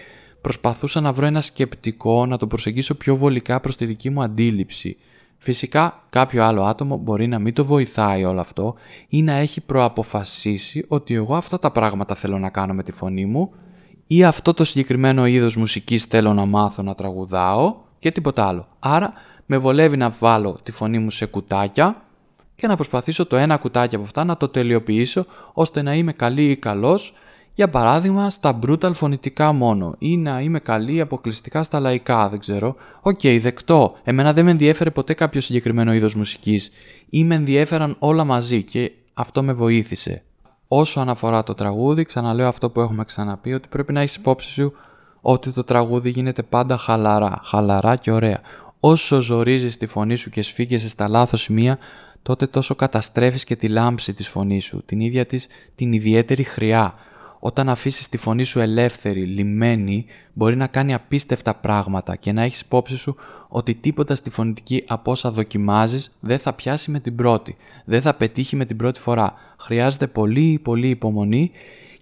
προσπαθούσα 0.44 1.00
να 1.00 1.12
βρω 1.12 1.26
ένα 1.26 1.40
σκεπτικό 1.40 2.26
να 2.26 2.36
το 2.36 2.46
προσεγγίσω 2.46 2.94
πιο 2.94 3.16
βολικά 3.16 3.60
προς 3.60 3.76
τη 3.76 3.84
δική 3.84 4.10
μου 4.10 4.22
αντίληψη. 4.22 4.96
Φυσικά 5.38 6.04
κάποιο 6.10 6.44
άλλο 6.44 6.62
άτομο 6.62 6.96
μπορεί 6.96 7.26
να 7.26 7.38
μην 7.38 7.54
το 7.54 7.64
βοηθάει 7.64 8.24
όλο 8.24 8.40
αυτό 8.40 8.74
ή 9.08 9.22
να 9.22 9.32
έχει 9.32 9.60
προαποφασίσει 9.60 10.84
ότι 10.88 11.14
εγώ 11.14 11.36
αυτά 11.36 11.58
τα 11.58 11.70
πράγματα 11.70 12.14
θέλω 12.14 12.38
να 12.38 12.48
κάνω 12.48 12.74
με 12.74 12.82
τη 12.82 12.92
φωνή 12.92 13.24
μου 13.24 13.52
ή 14.06 14.24
αυτό 14.24 14.54
το 14.54 14.64
συγκεκριμένο 14.64 15.26
είδος 15.26 15.56
μουσικής 15.56 16.04
θέλω 16.04 16.32
να 16.32 16.44
μάθω 16.44 16.82
να 16.82 16.94
τραγουδάω 16.94 17.74
και 17.98 18.10
τίποτα 18.10 18.46
άλλο. 18.46 18.66
Άρα 18.78 19.12
με 19.46 19.58
βολεύει 19.58 19.96
να 19.96 20.10
βάλω 20.18 20.58
τη 20.62 20.72
φωνή 20.72 20.98
μου 20.98 21.10
σε 21.10 21.26
κουτάκια 21.26 22.02
και 22.54 22.66
να 22.66 22.74
προσπαθήσω 22.74 23.26
το 23.26 23.36
ένα 23.36 23.56
κουτάκι 23.56 23.94
από 23.94 24.04
αυτά 24.04 24.24
να 24.24 24.36
το 24.36 24.48
τελειοποιήσω 24.48 25.24
ώστε 25.52 25.82
να 25.82 25.94
είμαι 25.94 26.12
καλή 26.12 26.50
ή 26.50 26.56
καλός 26.56 27.14
για 27.54 27.68
παράδειγμα 27.68 28.30
στα 28.30 28.58
brutal 28.66 28.90
φωνητικά 28.94 29.52
μόνο 29.52 29.94
ή 29.98 30.16
να 30.16 30.40
είμαι 30.40 30.58
καλή 30.58 31.00
αποκλειστικά 31.00 31.62
στα 31.62 31.80
λαϊκά, 31.80 32.28
δεν 32.28 32.38
ξέρω. 32.38 32.76
OK, 33.00 33.20
okay, 33.22 33.38
δεκτό. 33.42 33.96
Εμένα 34.04 34.32
δεν 34.32 34.44
με 34.44 34.50
ενδιέφερε 34.50 34.90
ποτέ 34.90 35.14
κάποιο 35.14 35.40
συγκεκριμένο 35.40 35.92
είδος 35.92 36.14
μουσικής 36.14 36.70
ή 37.10 37.24
με 37.24 37.34
ενδιέφεραν 37.34 37.96
όλα 37.98 38.24
μαζί 38.24 38.62
και 38.62 38.92
αυτό 39.14 39.42
με 39.42 39.52
βοήθησε. 39.52 40.22
Όσο 40.68 41.00
αναφορά 41.00 41.42
το 41.42 41.54
τραγούδι, 41.54 42.04
ξαναλέω 42.04 42.48
αυτό 42.48 42.70
που 42.70 42.80
έχουμε 42.80 43.04
ξαναπεί, 43.04 43.52
ότι 43.52 43.68
πρέπει 43.68 43.92
να 43.92 44.00
έχεις 44.00 44.16
υπόψη 44.16 44.50
σου 44.50 44.72
ότι 45.20 45.50
το 45.50 45.64
τραγούδι 45.64 46.10
γίνεται 46.10 46.42
πάντα 46.42 46.76
χαλαρά, 46.76 47.40
χαλαρά 47.44 47.96
και 47.96 48.10
ωραία. 48.10 48.40
Όσο 48.80 49.20
ζορίζεις 49.20 49.76
τη 49.76 49.86
φωνή 49.86 50.16
σου 50.16 50.30
και 50.30 50.42
σφίγγεσαι 50.42 50.88
στα 50.88 51.08
λάθος 51.08 51.40
σημεία, 51.40 51.78
τότε 52.22 52.46
τόσο 52.46 52.74
καταστρέφεις 52.74 53.44
και 53.44 53.56
τη 53.56 53.68
λάμψη 53.68 54.14
της 54.14 54.28
φωνής 54.28 54.64
σου, 54.64 54.82
την 54.86 55.00
ίδια 55.00 55.26
της 55.26 55.46
την 55.74 55.92
ιδιαίτερη 55.92 56.42
χρειά. 56.42 56.94
Όταν 57.46 57.68
αφήσεις 57.68 58.08
τη 58.08 58.16
φωνή 58.16 58.42
σου 58.42 58.60
ελεύθερη, 58.60 59.24
λιμένη, 59.24 60.04
μπορεί 60.32 60.56
να 60.56 60.66
κάνει 60.66 60.94
απίστευτα 60.94 61.54
πράγματα 61.54 62.16
και 62.16 62.32
να 62.32 62.42
έχεις 62.42 62.60
υπόψη 62.60 62.96
σου 62.96 63.16
ότι 63.48 63.74
τίποτα 63.74 64.14
στη 64.14 64.30
φωνητική 64.30 64.84
από 64.86 65.10
όσα 65.10 65.30
δοκιμάζεις 65.30 66.16
δεν 66.20 66.38
θα 66.38 66.52
πιάσει 66.52 66.90
με 66.90 67.00
την 67.00 67.14
πρώτη, 67.14 67.56
δεν 67.84 68.02
θα 68.02 68.14
πετύχει 68.14 68.56
με 68.56 68.64
την 68.64 68.76
πρώτη 68.76 69.00
φορά. 69.00 69.34
Χρειάζεται 69.58 70.06
πολύ 70.06 70.60
πολύ 70.62 70.88
υπομονή 70.88 71.50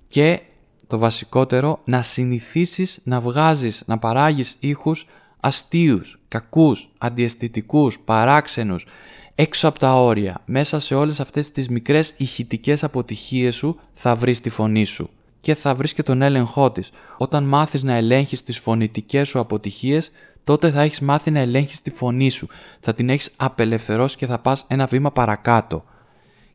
και 0.09 0.41
το 0.87 0.99
βασικότερο 0.99 1.81
να 1.85 2.03
συνηθίσεις 2.03 3.01
να 3.05 3.21
βγάζεις, 3.21 3.83
να 3.87 3.99
παράγεις 3.99 4.57
ήχους 4.61 5.07
αστείους, 5.41 6.19
κακούς, 6.29 6.91
αντιαισθητικούς, 6.99 7.99
παράξενους, 7.99 8.87
έξω 9.35 9.69
από 9.69 9.79
τα 9.79 9.95
όρια, 9.95 10.41
μέσα 10.45 10.81
σε 10.81 10.95
όλες 10.95 11.21
αυτές 11.21 11.51
τις 11.51 11.69
μικρές 11.69 12.15
ηχητικές 12.17 12.85
αποτυχίες 12.85 13.55
σου 13.55 13.79
θα 13.95 14.17
βρεις 14.17 14.41
τη 14.41 14.51
φωνή 14.51 14.85
σου 14.85 15.11
και 15.43 15.55
θα 15.55 15.75
βρεις 15.75 15.93
και 15.93 16.03
τον 16.03 16.23
έλεγχό 16.23 16.71
της. 16.73 16.91
Όταν 17.17 17.45
μάθεις 17.45 17.83
να 17.83 17.95
ελέγχεις 17.95 18.43
τις 18.43 18.59
φωνητικές 18.59 19.29
σου 19.29 19.39
αποτυχίες, 19.39 20.11
τότε 20.45 20.71
θα 20.71 20.83
έχεις 20.83 21.01
μάθει 21.01 21.31
να 21.31 21.39
ελέγχεις 21.39 21.83
τη 21.83 21.91
φωνή 21.91 22.31
σου. 22.31 22.49
Θα 22.81 22.95
την 22.95 23.09
έχεις 23.09 23.31
απελευθερώσει 23.37 24.17
και 24.17 24.27
θα 24.27 24.39
πας 24.39 24.65
ένα 24.69 24.87
βήμα 24.87 25.13
παρακάτω. 25.13 25.85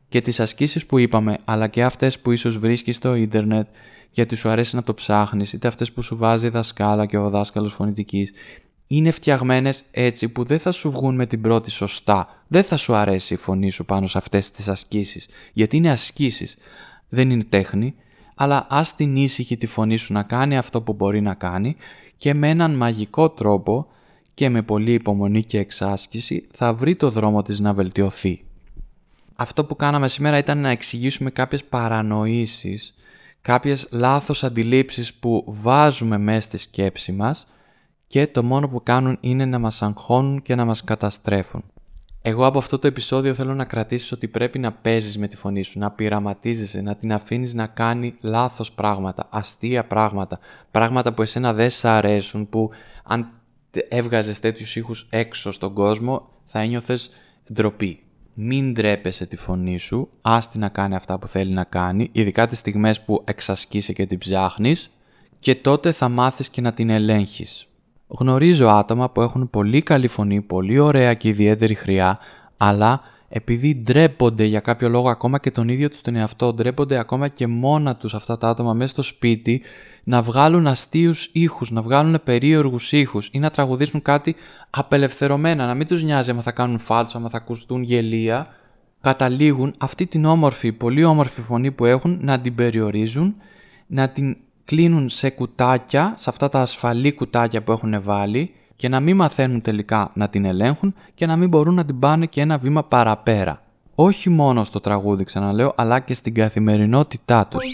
Και 0.08 0.20
τις 0.20 0.40
ασκήσεις 0.40 0.86
που 0.86 0.98
είπαμε, 0.98 1.38
αλλά 1.44 1.66
και 1.66 1.84
αυτές 1.84 2.18
που 2.18 2.30
ίσως 2.30 2.58
βρίσκεις 2.58 2.96
στο 2.96 3.14
ίντερνετ, 3.14 3.66
γιατί 4.10 4.34
σου 4.34 4.48
αρέσει 4.48 4.76
να 4.76 4.82
το 4.82 4.94
ψάχνεις, 4.94 5.52
είτε 5.52 5.68
αυτές 5.68 5.92
που 5.92 6.02
σου 6.02 6.16
βάζει 6.16 6.46
η 6.46 6.48
δασκάλα 6.48 7.06
και 7.06 7.18
ο 7.18 7.30
δάσκαλος 7.30 7.72
φωνητικής, 7.72 8.32
είναι 8.86 9.10
φτιαγμένες 9.10 9.84
έτσι 9.90 10.28
που 10.28 10.44
δεν 10.44 10.58
θα 10.58 10.72
σου 10.72 10.90
βγουν 10.90 11.14
με 11.14 11.26
την 11.26 11.40
πρώτη 11.40 11.70
σωστά. 11.70 12.44
Δεν 12.46 12.62
θα 12.62 12.76
σου 12.76 12.94
αρέσει 12.94 13.34
η 13.34 13.36
φωνή 13.36 13.70
σου 13.70 13.84
πάνω 13.84 14.06
σε 14.06 14.18
αυτές 14.18 14.50
τις 14.50 14.68
ασκήσεις. 14.68 15.28
Γιατί 15.52 15.76
είναι 15.76 15.90
ασκήσεις. 15.90 16.56
Δεν 17.08 17.30
είναι 17.30 17.44
τέχνη. 17.44 17.94
Αλλά 18.40 18.66
ας 18.68 18.94
την 18.94 19.16
ήσυχη 19.16 19.56
τη 19.56 19.66
φωνή 19.66 19.96
σου 19.96 20.12
να 20.12 20.22
κάνει 20.22 20.58
αυτό 20.58 20.82
που 20.82 20.92
μπορεί 20.92 21.20
να 21.20 21.34
κάνει 21.34 21.76
και 22.16 22.34
με 22.34 22.48
έναν 22.48 22.74
μαγικό 22.74 23.30
τρόπο 23.30 23.86
και 24.34 24.48
με 24.48 24.62
πολλή 24.62 24.92
υπομονή 24.92 25.42
και 25.42 25.58
εξάσκηση 25.58 26.46
θα 26.52 26.74
βρει 26.74 26.96
το 26.96 27.10
δρόμο 27.10 27.42
της 27.42 27.60
να 27.60 27.74
βελτιωθεί. 27.74 28.44
Αυτό 29.34 29.64
που 29.64 29.76
κάναμε 29.76 30.08
σήμερα 30.08 30.38
ήταν 30.38 30.58
να 30.58 30.70
εξηγήσουμε 30.70 31.30
κάποιες 31.30 31.64
παρανοήσεις, 31.64 32.94
κάποιες 33.42 33.88
λάθος 33.92 34.44
αντιλήψεις 34.44 35.14
που 35.14 35.44
βάζουμε 35.46 36.18
μέσα 36.18 36.40
στη 36.40 36.56
σκέψη 36.56 37.12
μας 37.12 37.46
και 38.06 38.26
το 38.26 38.42
μόνο 38.42 38.68
που 38.68 38.82
κάνουν 38.82 39.18
είναι 39.20 39.44
να 39.44 39.58
μας 39.58 39.82
αγχώνουν 39.82 40.42
και 40.42 40.54
να 40.54 40.64
μας 40.64 40.84
καταστρέφουν. 40.84 41.64
Εγώ 42.28 42.46
από 42.46 42.58
αυτό 42.58 42.78
το 42.78 42.86
επεισόδιο 42.86 43.34
θέλω 43.34 43.54
να 43.54 43.64
κρατήσεις 43.64 44.12
ότι 44.12 44.28
πρέπει 44.28 44.58
να 44.58 44.72
παίζεις 44.72 45.18
με 45.18 45.28
τη 45.28 45.36
φωνή 45.36 45.62
σου, 45.62 45.78
να 45.78 45.90
πειραματίζεσαι, 45.90 46.80
να 46.80 46.96
την 46.96 47.12
αφήνεις 47.12 47.54
να 47.54 47.66
κάνει 47.66 48.14
λάθος 48.20 48.72
πράγματα, 48.72 49.28
αστεία 49.30 49.84
πράγματα, 49.84 50.38
πράγματα 50.70 51.12
που 51.12 51.22
εσένα 51.22 51.52
δεν 51.52 51.70
σ' 51.70 51.84
αρέσουν, 51.84 52.48
που 52.48 52.70
αν 53.04 53.30
έβγαζες 53.88 54.40
τέτοιους 54.40 54.76
ήχους 54.76 55.06
έξω 55.10 55.52
στον 55.52 55.72
κόσμο 55.72 56.28
θα 56.44 56.60
ένιωθες 56.60 57.10
ντροπή. 57.52 58.02
Μην 58.34 58.72
ντρέπεσαι 58.72 59.26
τη 59.26 59.36
φωνή 59.36 59.78
σου, 59.78 60.08
άστη 60.20 60.58
να 60.58 60.68
κάνει 60.68 60.94
αυτά 60.94 61.18
που 61.18 61.26
θέλει 61.26 61.52
να 61.52 61.64
κάνει, 61.64 62.08
ειδικά 62.12 62.46
τις 62.46 62.58
στιγμές 62.58 63.00
που 63.00 63.22
εξασκείσαι 63.24 63.92
και 63.92 64.06
την 64.06 64.18
ψάχνεις 64.18 64.90
και 65.38 65.54
τότε 65.54 65.92
θα 65.92 66.08
μάθεις 66.08 66.48
και 66.48 66.60
να 66.60 66.72
την 66.72 66.90
ελέγχεις. 66.90 67.68
Γνωρίζω 68.08 68.68
άτομα 68.68 69.10
που 69.10 69.20
έχουν 69.20 69.50
πολύ 69.50 69.82
καλή 69.82 70.08
φωνή, 70.08 70.40
πολύ 70.40 70.78
ωραία 70.78 71.14
και 71.14 71.28
ιδιαίτερη 71.28 71.74
χρειά, 71.74 72.18
αλλά 72.56 73.00
επειδή 73.28 73.74
ντρέπονται 73.74 74.44
για 74.44 74.60
κάποιο 74.60 74.88
λόγο 74.88 75.08
ακόμα 75.08 75.38
και 75.38 75.50
τον 75.50 75.68
ίδιο 75.68 75.88
τους 75.88 76.00
τον 76.00 76.16
εαυτό, 76.16 76.52
ντρέπονται 76.52 76.98
ακόμα 76.98 77.28
και 77.28 77.46
μόνα 77.46 77.96
τους 77.96 78.14
αυτά 78.14 78.38
τα 78.38 78.48
άτομα 78.48 78.72
μέσα 78.72 78.90
στο 78.90 79.02
σπίτι 79.02 79.62
να 80.04 80.22
βγάλουν 80.22 80.66
αστείους 80.66 81.30
ήχους, 81.32 81.70
να 81.70 81.82
βγάλουν 81.82 82.20
περίεργους 82.24 82.92
ήχους 82.92 83.28
ή 83.32 83.38
να 83.38 83.50
τραγουδήσουν 83.50 84.02
κάτι 84.02 84.36
απελευθερωμένα, 84.70 85.66
να 85.66 85.74
μην 85.74 85.86
τους 85.86 86.02
νοιάζει 86.02 86.30
αν 86.30 86.42
θα 86.42 86.52
κάνουν 86.52 86.78
φάλτσο, 86.78 87.18
αν 87.18 87.30
θα 87.30 87.36
ακουστούν 87.36 87.82
γελία, 87.82 88.46
καταλήγουν 89.00 89.74
αυτή 89.78 90.06
την 90.06 90.24
όμορφη, 90.24 90.72
πολύ 90.72 91.04
όμορφη 91.04 91.40
φωνή 91.40 91.70
που 91.70 91.84
έχουν 91.84 92.18
να 92.22 92.40
την 92.40 92.54
περιορίζουν, 92.54 93.34
να 93.86 94.08
την 94.08 94.36
κλείνουν 94.68 95.08
σε 95.08 95.30
κουτάκια, 95.30 96.14
σε 96.16 96.30
αυτά 96.30 96.48
τα 96.48 96.60
ασφαλή 96.60 97.12
κουτάκια 97.12 97.62
που 97.62 97.72
έχουν 97.72 98.02
βάλει 98.02 98.50
και 98.76 98.88
να 98.88 99.00
μην 99.00 99.16
μαθαίνουν 99.16 99.60
τελικά 99.60 100.10
να 100.14 100.28
την 100.28 100.44
ελέγχουν 100.44 100.94
και 101.14 101.26
να 101.26 101.36
μην 101.36 101.48
μπορούν 101.48 101.74
να 101.74 101.84
την 101.84 101.98
πάνε 101.98 102.26
και 102.26 102.40
ένα 102.40 102.58
βήμα 102.58 102.84
παραπέρα. 102.84 103.62
Όχι 103.94 104.30
μόνο 104.30 104.64
στο 104.64 104.80
τραγούδι 104.80 105.24
ξαναλέω, 105.24 105.72
αλλά 105.76 106.00
και 106.00 106.14
στην 106.14 106.34
καθημερινότητά 106.34 107.46
τους. 107.46 107.64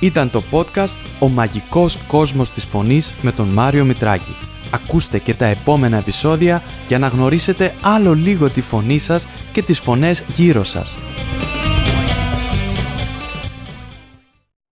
Ήταν 0.00 0.30
το 0.30 0.42
podcast 0.50 0.96
«Ο 1.20 1.28
μαγικός 1.28 1.98
κόσμος 2.08 2.50
της 2.50 2.64
φωνής» 2.64 3.14
με 3.22 3.32
τον 3.32 3.48
Μάριο 3.48 3.84
Μητράκη. 3.84 4.34
Ακούστε 4.70 5.18
και 5.18 5.34
τα 5.34 5.44
επόμενα 5.44 5.96
επεισόδια 5.96 6.62
για 6.88 6.98
να 6.98 7.06
γνωρίσετε 7.06 7.74
άλλο 7.82 8.14
λίγο 8.14 8.50
τη 8.50 8.60
φωνή 8.60 8.98
σας 8.98 9.26
και 9.52 9.62
τις 9.62 9.78
φωνές 9.78 10.22
γύρω 10.36 10.64
σας. 10.64 10.96